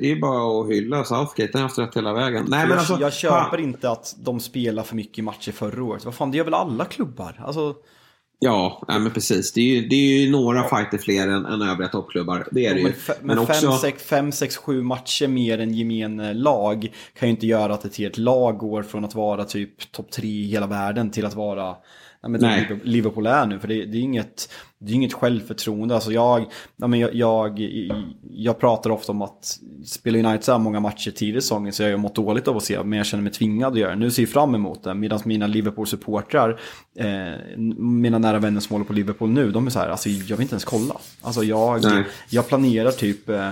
[0.00, 1.50] det är bara att hylla Southgate.
[1.52, 2.44] Han har haft rätt hela vägen.
[2.48, 3.58] Nej, men alltså, jag köper ha...
[3.58, 6.04] inte att de spelar för mycket matcher förra året.
[6.04, 7.40] Vad fan, det gör väl alla klubbar?
[7.44, 7.74] Alltså...
[8.38, 9.52] Ja, nej, men precis.
[9.52, 12.48] Det är ju, det är ju några fighter fler än, än övriga toppklubbar.
[12.50, 12.92] Det är det ju.
[13.22, 17.84] Men, men 5, 6, 7 matcher mer än gemene lag kan ju inte göra att
[17.84, 21.34] ett helt lag går från att vara typ topp 3 i hela världen till att
[21.34, 21.76] vara
[22.28, 22.80] men Nej.
[22.82, 23.58] Liverpool är nu.
[23.58, 24.52] För det, det, är inget,
[24.84, 25.94] det är inget självförtroende.
[25.94, 27.60] Alltså jag, ja, men jag, jag,
[28.30, 31.82] jag pratar ofta om att spela United så här många matcher tidigt i säsongen så
[31.82, 32.82] jag har mått dåligt av att se.
[32.82, 33.96] Men jag känner mig tvingad att göra det.
[33.96, 34.94] Nu ser jag fram emot det.
[34.94, 36.60] Medan mina Liverpool-supportrar,
[36.98, 40.36] eh, mina nära vänner som håller på Liverpool nu, de är så här, alltså jag
[40.36, 40.94] vill inte ens kolla.
[41.22, 41.84] Alltså jag,
[42.30, 43.28] jag planerar typ...
[43.28, 43.50] Eh,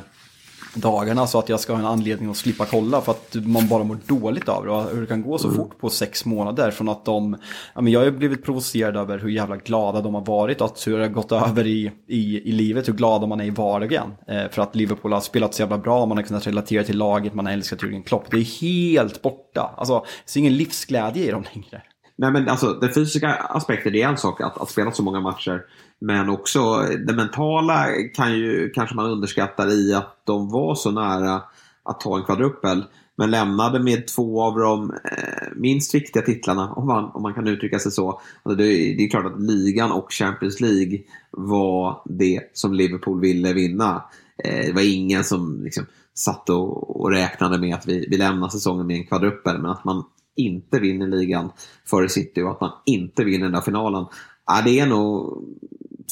[0.74, 3.84] dagarna så att jag ska ha en anledning att slippa kolla för att man bara
[3.84, 4.94] mår dåligt av det.
[4.94, 5.56] Hur det kan gå så Mm.
[5.56, 7.36] fort på sex månader från att de,
[7.74, 10.66] ja men jag har ju blivit provocerad över hur jävla glada de har varit och
[10.66, 13.50] att hur det har gått över i, i, i livet, hur glada man är i
[13.50, 14.12] vardagen.
[14.28, 17.34] Eh, för att Liverpool har spelat så jävla bra, man har kunnat relatera till laget,
[17.34, 18.30] man har älskat Jürgen Klopp.
[18.30, 19.74] Det är helt borta.
[19.76, 20.04] Alltså,
[20.34, 21.82] det är ingen livsglädje i dem längre.
[22.16, 25.60] Nej, men alltså, den fysiska aspekten är en sak, att, att spela så många matcher.
[26.02, 31.42] Men också det mentala kan ju, kanske man underskattar i att de var så nära
[31.82, 32.84] att ta en kvadruppel.
[33.16, 37.48] Men lämnade med två av de eh, minst viktiga titlarna, om man, om man kan
[37.48, 38.20] uttrycka sig så.
[38.42, 40.98] Alltså det, det är klart att ligan och Champions League
[41.30, 44.04] var det som Liverpool ville vinna.
[44.44, 48.48] Eh, det var ingen som liksom, satt och, och räknade med att vi, vi lämnar
[48.48, 49.58] säsongen med en kvadruppel.
[49.58, 50.04] Men att man
[50.36, 51.50] inte vinner ligan
[51.86, 54.04] före City och att man inte vinner den där finalen.
[54.46, 55.42] Ja, det är nog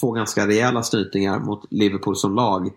[0.00, 2.70] två ganska rejäla snytingar mot Liverpool som lag.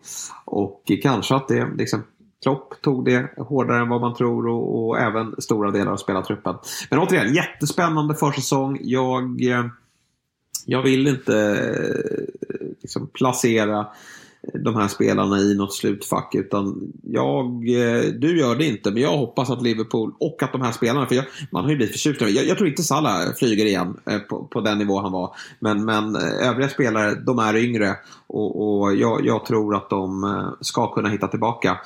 [0.46, 2.04] Och kanske att det liksom
[2.44, 6.56] Klopp tog det hårdare än vad man tror och, och även stora delar av spelartruppen.
[6.90, 8.80] Men återigen, jättespännande försäsong.
[8.82, 9.66] Jag, eh,
[10.66, 11.38] jag vill inte
[12.50, 13.88] eh, liksom, placera
[14.54, 16.36] de här spelarna i något slutfack.
[16.36, 20.62] Utan jag, eh, du gör det inte, men jag hoppas att Liverpool och att de
[20.62, 22.22] här spelarna, för jag, man har ju blivit förtjust.
[22.22, 25.36] Jag, jag tror inte Salah flyger igen eh, på, på den nivå han var.
[25.60, 27.96] Men, men eh, övriga spelare, de är yngre
[28.28, 31.78] och, och jag, jag tror att de ska kunna hitta tillbaka.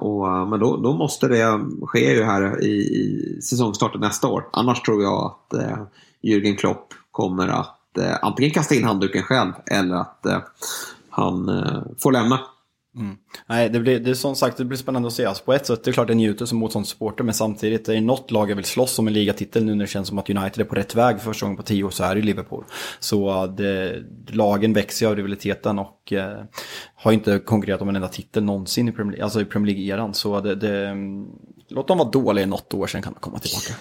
[0.00, 4.44] Och, men då, då måste det ske ju här i, i säsongstarten nästa år.
[4.52, 5.78] Annars tror jag att eh,
[6.22, 10.38] Jürgen Klopp kommer att eh, antingen kasta in handduken själv eller att eh,
[11.10, 12.40] han eh, får lämna.
[12.96, 13.16] Mm.
[13.46, 15.24] Nej, det blir, det är som sagt, det blir spännande att se.
[15.24, 18.00] Alltså, på ett sätt, det är klart det njuter som motståndssupporter, men samtidigt är det
[18.00, 20.60] något lag jag vill slåss om en ligatitel nu när det känns som att United
[20.60, 22.64] är på rätt väg för första gången på tio år så är det Liverpool.
[23.00, 26.44] Så eh, det, lagen växer av rivaliteten och eh,
[26.94, 30.12] har inte konkurrerat om en enda titel någonsin i Premier League, alltså i Premier League-eran.
[30.12, 31.26] Så det, det, mm,
[31.68, 33.74] låt dem vara dåliga i något år, sen kan de komma tillbaka.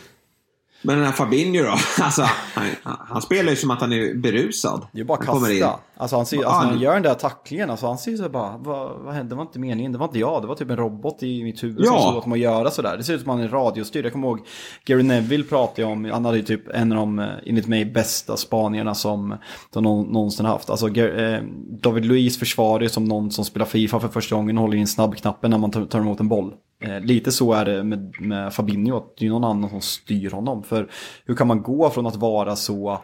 [0.82, 1.76] Men den här Fabinho då?
[2.04, 2.22] Alltså,
[2.54, 4.88] han, han spelar ju som att han är berusad.
[4.92, 5.60] Det är bara Han in.
[5.60, 5.80] kasta.
[5.98, 8.30] Alltså han, ser, alltså, när han- han gör den där tacklingen, alltså han ser så
[8.30, 9.30] bara, vad, vad hände?
[9.30, 11.64] Det var inte meningen, det var inte jag, det var typ en robot i mitt
[11.64, 11.92] huvud Ja.
[11.92, 12.98] som såg åt mig att göra sådär.
[12.98, 14.06] Det ser ut som han är radiostyrd.
[14.06, 14.40] Jag kommer ihåg,
[14.86, 18.38] Gary Neville pratade om, han hade ju typ en av de, eh, enligt mig, bästa
[18.38, 19.36] spanierna som
[19.74, 20.70] de nå- någonsin haft.
[20.70, 21.42] Alltså eh,
[21.82, 24.88] David Luiz försvarar ju som någon som spelar Fifa för första gången och håller in
[24.88, 26.54] snabbknappen när man tar, emot en boll.
[26.84, 30.32] Eh, lite så är det med, med Fabinho, att det är någon annan som styr
[30.32, 30.64] honom.
[30.70, 30.90] För
[31.26, 33.02] hur kan man gå från att vara så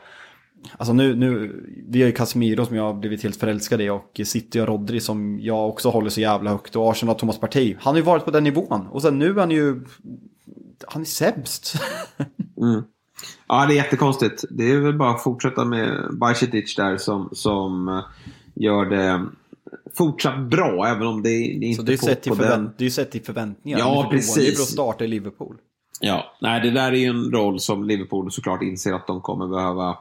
[0.78, 4.22] Alltså nu, nu, vi har ju Casemiro som jag har blivit helt förälskad i och
[4.26, 7.76] City och Rodri som jag också håller så jävla högt och Arsenal och Thomas Partey.
[7.80, 9.82] Han har ju varit på den nivån och sen nu är han ju,
[10.88, 11.74] han är sämst.
[12.62, 12.84] Mm.
[13.48, 14.44] Ja, det är jättekonstigt.
[14.50, 18.02] Det är väl bara att fortsätta med Bajcetic där som, som
[18.54, 19.26] gör det
[19.98, 22.70] fortsatt bra, även om det, det är inte Så det är på, på den...
[22.78, 23.80] det är ju sett till förväntningar.
[23.80, 24.56] Ja, Han är för dålig precis.
[24.56, 25.56] för att starta i Liverpool.
[26.00, 29.48] Ja, nej, det där är ju en roll som Liverpool såklart inser att de kommer
[29.48, 29.98] behöva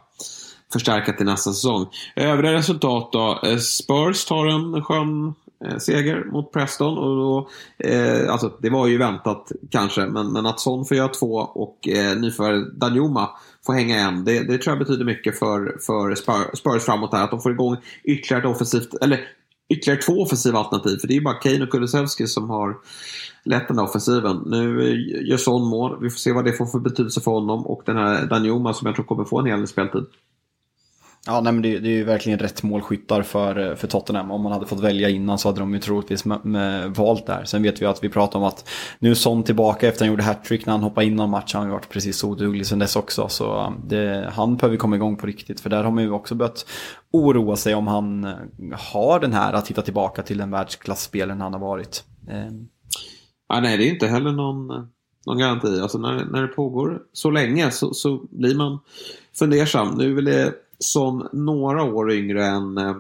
[0.72, 1.86] förstärka till nästa säsong.
[2.16, 3.40] Övriga resultat då.
[3.42, 5.34] Eh, Spurs tar en skön
[5.64, 6.99] eh, seger mot Preston.
[6.99, 11.09] Och då, eh, alltså, det var ju väntat kanske, men, men att Son får göra
[11.09, 13.30] två och eh, nyförvärvet Danjuma
[13.66, 14.24] får hänga en.
[14.24, 17.24] Det, det tror jag betyder mycket för, för Spurs, Spurs framåt här.
[17.24, 19.20] Att de får igång ytterligare ett offensivt, eller
[19.68, 20.99] ytterligare två offensiva alternativ.
[20.99, 22.76] För det är ju bara Kane och Kulusevski som har
[23.45, 24.42] lett den offensiven.
[24.47, 25.99] Nu eh, gör Son mål.
[26.01, 27.66] Vi får se vad det får för betydelse för honom.
[27.66, 30.05] Och den här Danjuma som jag tror kommer få en hel del speltid.
[31.26, 34.30] Ja, nej, men det, det är ju verkligen rätt målskyttar för, eh, för Tottenham.
[34.30, 37.45] Om man hade fått välja innan så hade de ju troligtvis med, med valt där.
[37.45, 38.68] Sen vet vi att vi pratar om att
[38.99, 41.55] nu är Son tillbaka efter att han gjorde hattrick när han hoppade in någon match.
[41.55, 43.28] Han har ju varit precis oduglig sen dess också.
[43.28, 45.61] Så eh, det, han behöver komma igång på riktigt.
[45.61, 46.66] För där har man ju också börjat
[47.11, 48.24] oroa sig om han
[48.72, 52.05] har den här att hitta tillbaka till den världsklasspelaren han har varit.
[52.30, 52.68] Ehm.
[53.49, 54.66] Ja, nej, det är inte heller någon,
[55.26, 55.80] någon garanti.
[55.80, 58.78] Alltså när, när det pågår så länge så, så blir man
[59.38, 59.95] fundersam.
[59.99, 62.97] Nu är väl det som några år yngre än, äh,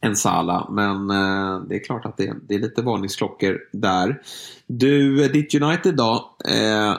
[0.00, 0.68] än Sala.
[0.70, 4.22] Men äh, det är klart att det, det är lite varningsklockor där.
[4.66, 6.36] Du, ditt United då.
[6.48, 6.96] Äh,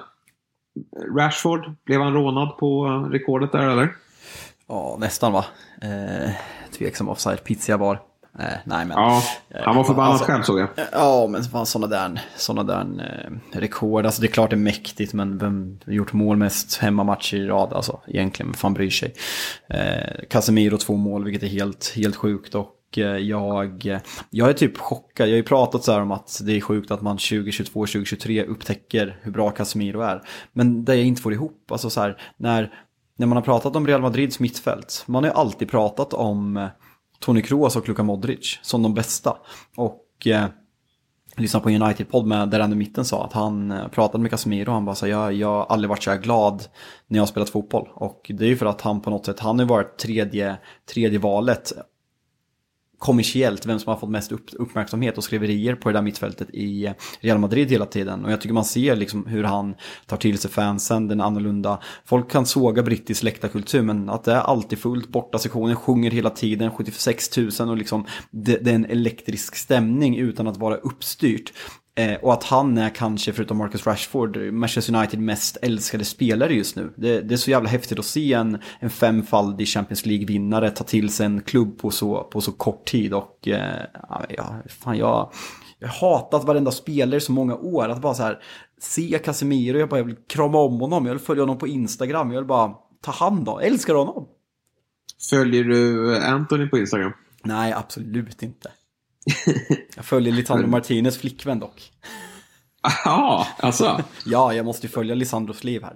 [1.18, 3.96] Rashford, blev han rånad på rekordet där eller?
[4.68, 5.46] Ja, nästan va.
[5.82, 6.32] Eh,
[6.78, 8.11] tveksam offside, pizza var.
[8.40, 8.98] Eh, nej men.
[8.98, 9.24] Ja,
[9.66, 10.68] han var förbannad Alltså- själv såg jag.
[10.92, 12.86] Ja, men fan sådana där, såna där
[13.54, 14.06] eh, rekord.
[14.06, 17.48] Alltså det är klart det är mäktigt, men vem har gjort mål mest hemmamatcher i
[17.48, 17.74] rad?
[17.74, 19.14] Alltså egentligen, fan bryr sig?
[19.70, 22.56] Eh, Casemiro två mål, vilket är helt, helt sjukt.
[22.56, 25.28] Och eh, jag, jag är typ chockad.
[25.28, 28.46] Jag har ju pratat så här om att det är sjukt att man 2022, 2023
[28.46, 30.22] upptäcker hur bra Casemiro är.
[30.54, 32.74] Men det jag inte får ihop, alltså så här, när,
[33.18, 36.68] när man har pratat om Real Madrids mittfält, man har ju alltid pratat om eh,
[37.22, 39.38] Toni Kroos och Luka Modric som de bästa.
[39.76, 40.46] Och eh,
[41.38, 44.32] lyssnade på en United-podd med där han i mitten sa att han eh, pratade med
[44.32, 46.64] Casemiro och han bara sa jag, jag har aldrig varit så här glad
[47.08, 47.90] när jag har spelat fotboll.
[47.94, 50.58] Och det är ju för att han på något sätt, han har varit tredje,
[50.94, 51.74] tredje valet
[53.02, 56.94] kommersiellt, vem som har fått mest upp, uppmärksamhet och skriverier på det där mittfältet i
[57.20, 58.26] Real Madrid hela tiden.
[58.26, 59.76] Och jag tycker man ser liksom hur han
[60.06, 61.80] tar till sig fansen, den annorlunda.
[62.06, 66.30] Folk kan såga brittisk läktarkultur men att det är alltid fullt, borta sektionen sjunger hela
[66.30, 71.54] tiden, 76 000 och liksom det, det är en elektrisk stämning utan att vara uppstyrt.
[71.96, 76.76] Eh, och att han är kanske, förutom Marcus Rashford, Manchester United mest älskade spelare just
[76.76, 76.94] nu.
[76.96, 81.10] Det, det, är så jävla häftigt att se en, en femfaldig Champions League-vinnare ta till
[81.10, 83.14] sig en klubb på så, på så kort tid.
[83.14, 83.86] Och eh,
[84.30, 85.32] ja, fan jag,
[85.80, 87.90] jag har hatat varenda spelare i så många år.
[87.90, 88.44] Att bara så här,
[88.80, 92.32] se Casemiro, jag bara jag vill krama om honom, jag vill följa honom på Instagram,
[92.32, 94.28] jag vill bara ta hand om, älskar honom.
[95.30, 97.12] Följer du Anthony på Instagram?
[97.44, 98.72] Nej, absolut inte.
[99.96, 101.92] Jag följer Lisandro Martinez flickvän dock.
[103.06, 104.02] Ja, alltså.
[104.26, 105.96] ja, jag måste ju följa Lisandros liv här.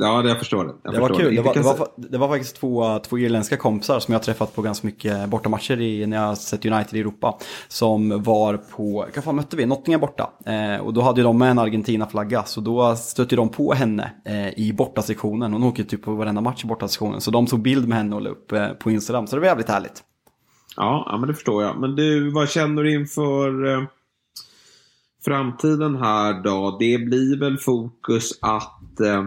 [0.00, 0.74] Ja, det jag förstår det.
[0.84, 1.34] Jag det var kul.
[1.34, 1.42] Det.
[1.42, 4.62] Det, var, det, var, det var, faktiskt två, två irländska kompisar som jag träffat på
[4.62, 7.38] ganska mycket bortamatcher i, när jag sett United i Europa.
[7.68, 9.66] Som var på, vad fan mötte vi?
[9.66, 10.30] Nottingham borta.
[10.46, 12.42] Eh, och då hade de med en Argentina-flagga.
[12.44, 15.52] Så då stötte de på henne eh, i bortasektionen.
[15.52, 17.20] Hon åker typ på varenda match i bortasektionen.
[17.20, 19.26] Så de tog bild med henne och la upp eh, på Instagram.
[19.26, 20.02] Så det var jävligt härligt.
[20.78, 21.80] Ja, ja, men det förstår jag.
[21.80, 23.82] Men du, vad känner du inför eh,
[25.24, 26.76] framtiden här då?
[26.80, 29.26] Det blir väl fokus att eh,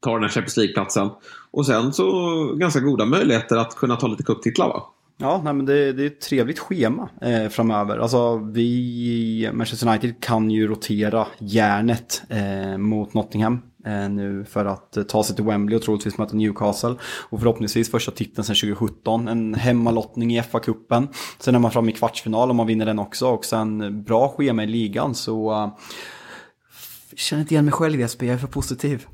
[0.00, 1.10] ta den här Champions League-platsen.
[1.50, 2.08] Och sen så
[2.54, 4.82] ganska goda möjligheter att kunna ta lite cuptitlar va?
[5.16, 7.98] Ja, nej, men det, det är ett trevligt schema eh, framöver.
[7.98, 14.96] Alltså vi, Manchester United kan ju rotera järnet eh, mot Nottingham Eh, nu för att
[14.96, 16.94] eh, ta sig till Wembley och troligtvis möta Newcastle.
[17.30, 19.28] Och förhoppningsvis första titeln sedan 2017.
[19.28, 21.08] En hemmalottning i FA-cupen.
[21.38, 23.28] Sen är man framme i kvartsfinal om man vinner den också.
[23.28, 25.52] Och sen bra schema i ligan så...
[25.52, 25.68] Uh,
[27.16, 29.06] känner inte igen mig själv Jesper, jag är för positiv.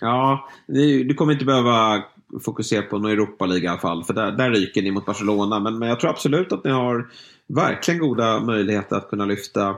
[0.00, 2.02] Ja, du kommer inte behöva
[2.44, 4.04] fokusera på någon Europaliga i alla fall.
[4.04, 5.60] För där, där ryker ni mot Barcelona.
[5.60, 7.08] Men, men jag tror absolut att ni har
[7.48, 9.76] verkligen goda möjligheter att kunna lyfta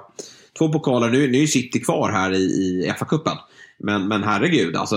[0.59, 1.11] två pokaler.
[1.11, 3.37] Nu, nu är City kvar här i, i FA-cupen.
[3.85, 4.97] Men, men herregud, alltså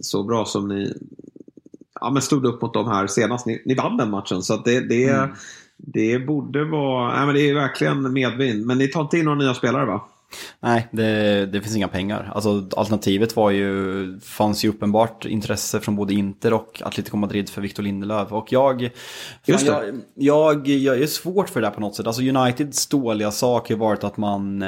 [0.00, 0.94] så bra som ni
[2.00, 3.46] ja, men stod upp mot dem här senast.
[3.46, 4.42] Ni, ni vann den matchen.
[4.42, 5.30] Så det, det, mm.
[5.76, 7.16] det borde vara...
[7.16, 8.66] Nej, men det är verkligen medvind.
[8.66, 10.00] Men ni tar inte in några nya spelare va?
[10.60, 12.32] Nej, det, det, finns inga pengar.
[12.34, 17.60] Alltså, alternativet var ju, fanns ju uppenbart intresse från både Inter och Atletico Madrid för
[17.60, 18.32] Victor Lindelöf.
[18.32, 18.90] Och jag,
[19.44, 22.06] Just jag, jag, jag, är svårt för det där på något sätt.
[22.06, 24.64] Alltså Uniteds dåliga sak har varit att man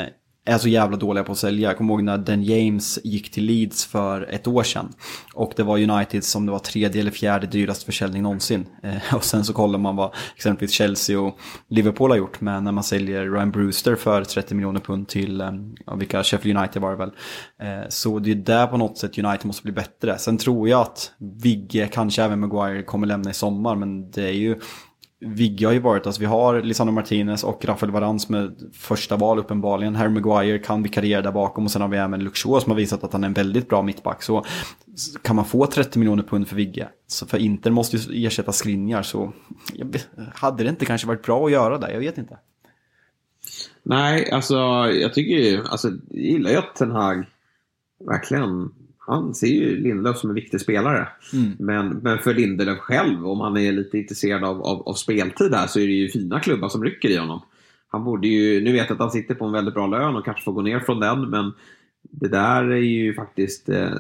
[0.47, 1.69] är så jävla dåliga på att sälja.
[1.69, 4.93] Jag kommer ihåg när Den James gick till Leeds för ett år sedan.
[5.35, 8.67] Och det var United som det var tredje eller fjärde dyraste försäljning någonsin.
[8.83, 11.39] Eh, och sen så kollar man vad exempelvis Chelsea och
[11.69, 15.51] Liverpool har gjort med när man säljer Ryan Brewster för 30 miljoner pund till, eh,
[15.87, 17.13] ja, vilka Sheffield United var det väl.
[17.63, 20.19] Eh, så det är där på något sätt United måste bli bättre.
[20.19, 23.77] Sen tror jag att Vigge, kanske även Maguire, kommer lämna i sommar.
[23.77, 24.61] Men det är ju
[25.25, 29.17] Vigge har ju varit, alltså vi har Lisandro Martinez och Rafael Varan som är första
[29.17, 29.95] val uppenbarligen.
[29.95, 33.05] Harry Maguire kan vikariera där bakom och sen har vi även Luxor som har visat
[33.05, 34.23] att han är en väldigt bra mittback.
[34.23, 34.45] Så
[35.23, 39.03] kan man få 30 miljoner pund för Vigge, så för Inter måste ju ersätta Skriniar
[39.03, 39.33] så
[40.35, 42.39] hade det inte kanske varit bra att göra det, jag vet inte.
[43.83, 44.57] Nej, alltså
[44.93, 47.27] jag tycker ju, alltså jag gillar ju att Ten Hag
[48.07, 48.71] verkligen
[49.07, 51.09] han ser ju Lindelöf som en viktig spelare.
[51.33, 51.53] Mm.
[51.59, 55.67] Men, men för Lindelöf själv, om han är lite intresserad av, av, av speltid där,
[55.67, 57.41] så är det ju fina klubbar som rycker i honom.
[57.89, 60.25] Han borde ju, nu vet jag att han sitter på en väldigt bra lön och
[60.25, 61.53] kanske får gå ner från den, men
[62.11, 63.91] det där är ju faktiskt eh,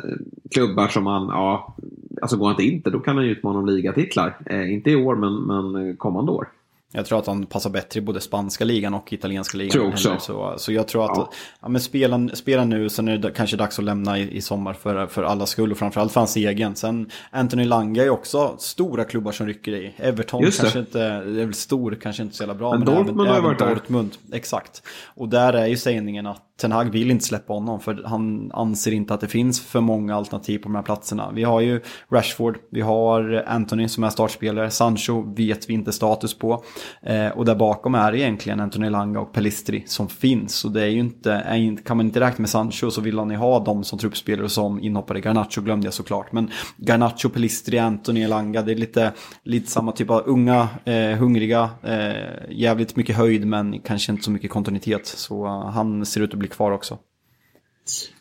[0.50, 1.76] klubbar som han, ja,
[2.22, 4.36] alltså går han inte inte, då kan han ju utmana om ligatitlar.
[4.46, 6.48] Eh, inte i år, men, men kommande år.
[6.96, 9.70] Jag tror att han passar bättre i både spanska ligan och italienska ligan.
[9.70, 10.16] Tror också.
[10.20, 11.32] Så, så jag tror att, ja.
[11.60, 14.72] ja men spela, spela nu, sen är det kanske dags att lämna i, i sommar
[14.72, 16.76] för, för alla skull och framförallt för hans egen.
[16.76, 19.94] Sen Anthony Langa är också stora klubbar som rycker i.
[19.96, 22.70] Everton kanske inte, är väl stor, kanske inte så jävla bra.
[22.70, 24.36] Men, men Dortmund även, har även varit Dortmund, där.
[24.36, 24.82] exakt.
[25.04, 28.92] Och där är ju sägningen att Ten Hag vill inte släppa honom för han anser
[28.92, 31.30] inte att det finns för många alternativ på de här platserna.
[31.34, 36.38] Vi har ju Rashford, vi har Anthony som är startspelare, Sancho vet vi inte status
[36.38, 36.64] på.
[37.02, 40.64] Eh, och där bakom är det egentligen Anthony Langa och Pelistri som finns.
[40.64, 43.30] Och det är ju inte, är, kan man inte räkna med Sancho så vill han
[43.30, 45.20] ju ha dem som truppspelare och som inhoppare.
[45.20, 46.32] Garnacho glömde jag såklart.
[46.32, 49.12] Men Garnacho, Pelistri, Anthony Langa, det är lite,
[49.44, 52.12] lite samma typ av unga, eh, hungriga, eh,
[52.50, 55.06] jävligt mycket höjd men kanske inte så mycket kontinuitet.
[55.06, 56.98] Så uh, han ser ut att bli kvar också.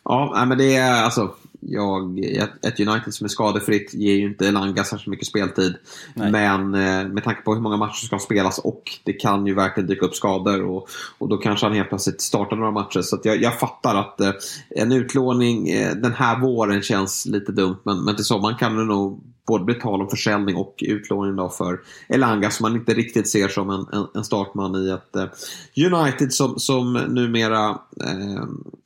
[0.04, 1.34] Ja, men det är alltså
[1.68, 2.18] jag,
[2.62, 5.74] ett, United som är skadefritt ger ju inte Elanga särskilt mycket speltid.
[6.14, 6.32] Nej.
[6.32, 9.54] Men eh, med tanke på hur många matcher som ska spelas och det kan ju
[9.54, 10.88] verkligen dyka upp skador och,
[11.18, 13.00] och då kanske han helt plötsligt startar några matcher.
[13.00, 14.32] Så jag, jag fattar att eh,
[14.70, 18.84] en utlåning eh, den här våren känns lite dumt men, men till sommaren kan det
[18.84, 23.28] nog både blir tal om försäljning och utlåning då för Elanga som man inte riktigt
[23.28, 28.44] ser som en, en, en startman i ett eh, United som, som numera eh,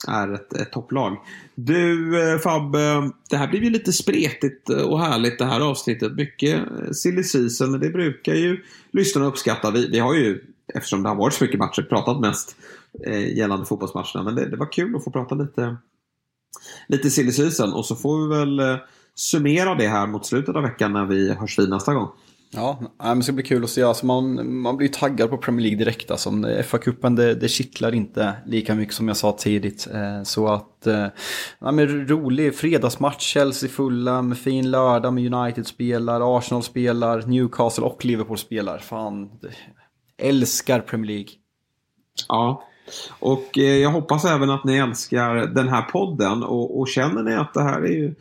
[0.09, 1.17] är ett, ett topplag.
[1.55, 5.61] Du eh, Fab, eh, det här blev ju lite spretigt eh, och härligt det här
[5.61, 6.13] avsnittet.
[6.13, 9.71] Mycket eh, silly season, men det brukar ju lyssnarna uppskatta.
[9.71, 10.45] Vi, vi har ju,
[10.75, 12.57] eftersom det har varit så mycket matcher, pratat mest
[13.07, 14.23] eh, gällande fotbollsmatcherna.
[14.23, 15.77] Men det, det var kul att få prata lite,
[16.89, 18.77] lite silly season och så får vi väl eh,
[19.19, 22.09] summera det här mot slutet av veckan när vi hörs vid nästa gång.
[22.51, 22.79] Ja,
[23.15, 23.83] det ska bli kul att se.
[23.83, 26.11] Alltså man, man blir taggad på Premier League direkt.
[26.11, 29.89] Alltså, FA-cupen det, det kittlar inte lika mycket som jag sa tidigt.
[29.95, 31.07] Eh, så att, eh,
[31.59, 37.85] ja, men rolig fredagsmatch, Chelsea fulla, med fin lördag med United spelar, Arsenal spelar, Newcastle
[37.85, 38.79] och Liverpool spelar.
[38.79, 39.31] Fan,
[40.19, 41.31] älskar Premier League.
[42.29, 42.68] Ja,
[43.19, 46.43] och eh, jag hoppas även att ni älskar den här podden.
[46.43, 48.15] Och, och, känner ni att det här är ju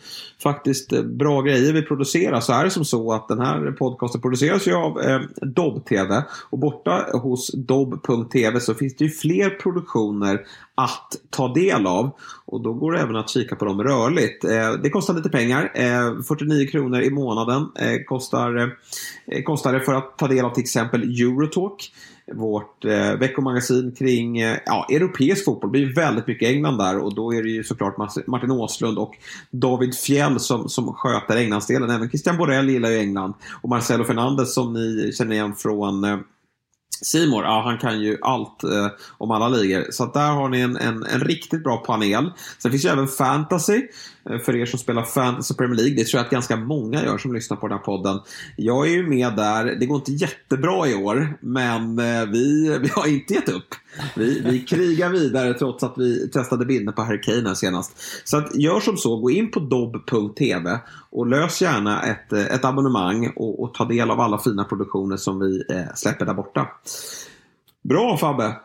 [0.43, 4.21] faktiskt eh, bra grejer vi producerar så är det som så att den här podcasten
[4.21, 10.41] produceras ju av eh, Dobb-TV och borta hos dobb.tv så finns det ju fler produktioner
[10.75, 12.11] att ta del av.
[12.45, 14.43] Och då går det även att kika på dem rörligt.
[14.43, 18.75] Eh, det kostar lite pengar, eh, 49 kronor i månaden eh, kostar,
[19.27, 21.91] eh, kostar det för att ta del av till exempel Eurotalk
[22.33, 25.71] vårt eh, veckomagasin kring eh, ja, europeisk fotboll.
[25.71, 27.97] Det blir väldigt mycket England där och då är det ju såklart
[28.27, 29.15] Martin Åslund och
[29.51, 31.89] David Fjell som, som sköter Englandsdelen.
[31.89, 36.17] Även Christian Borrell gillar ju England och Marcelo Fernandes som ni känner igen från eh,
[37.01, 38.87] Simor, ja han kan ju allt eh,
[39.17, 39.85] om alla ligor.
[39.91, 42.31] Så där har ni en, en, en, riktigt bra panel.
[42.57, 43.87] Sen finns ju även fantasy.
[44.29, 45.95] Eh, för er som spelar fantasy Premier League.
[45.95, 48.19] Det tror jag att ganska många gör som lyssnar på den här podden.
[48.55, 49.65] Jag är ju med där.
[49.65, 51.37] Det går inte jättebra i år.
[51.39, 53.75] Men eh, vi, vi har inte gett upp.
[54.15, 57.97] Vi, vi krigar vidare trots att vi testade bilder på Harry Kane senast.
[58.23, 60.79] Så att, gör som så, gå in på dobb.tv
[61.09, 65.17] och lös gärna ett, eh, ett abonnemang och, och ta del av alla fina produktioner
[65.17, 66.67] som vi eh, släpper där borta.
[67.83, 68.55] Bra Fabbe!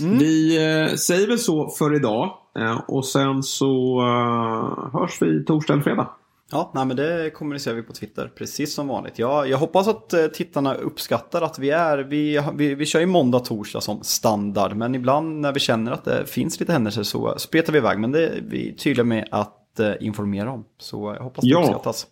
[0.00, 0.18] Mm.
[0.18, 2.38] Vi eh, säger väl så för idag.
[2.58, 6.10] Eh, och sen så uh, hörs vi torsdag eller fredag.
[6.52, 9.18] Ja, nej, men det kommunicerar vi på Twitter, precis som vanligt.
[9.18, 13.06] Jag, jag hoppas att eh, tittarna uppskattar att vi är, vi, vi, vi kör ju
[13.06, 17.34] måndag, torsdag som standard, men ibland när vi känner att det finns lite händelser så
[17.38, 20.64] spretar vi iväg, men det är vi tydliga med att eh, informera om.
[20.78, 21.60] Så jag hoppas det ja.
[21.60, 22.06] uppskattas.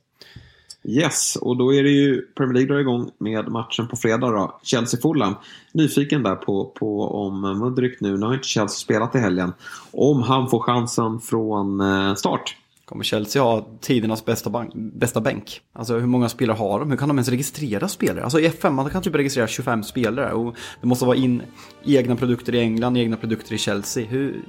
[0.84, 4.60] Yes, och då är det ju Premier League drar igång med matchen på fredag då.
[4.62, 5.34] Chelsea-Fulham.
[5.72, 9.52] Nyfiken där på, på om Mudryk nu, nu har inte Chelsea spelat i helgen,
[9.90, 12.56] om han får chansen från eh, start.
[12.90, 15.60] Kommer Chelsea ha tidernas bästa, bank, bästa bänk?
[15.72, 16.90] Alltså hur många spelare har de?
[16.90, 18.24] Hur kan de ens registrera spelare?
[18.24, 21.42] Alltså i F5 man kan typ registrera 25 spelare och det måste vara in
[21.84, 24.06] egna produkter i England, egna produkter i Chelsea.
[24.06, 24.42] Hur...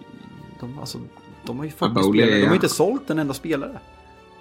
[0.60, 0.98] De, alltså,
[1.46, 3.80] de har ju fått spelare, de har inte sålt en enda spelare.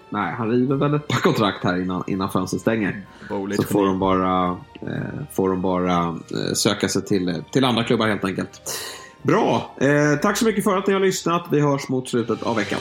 [0.09, 3.07] Nej, han river väl ett par kontrakt här innan, innan fönstret stänger.
[3.29, 4.51] Bowley så får de bara,
[4.83, 8.61] eh, får de bara eh, söka sig till, till andra klubbar helt enkelt.
[9.23, 9.75] Bra!
[9.81, 11.47] Eh, tack så mycket för att ni har lyssnat.
[11.51, 12.81] Vi hörs mot slutet av veckan.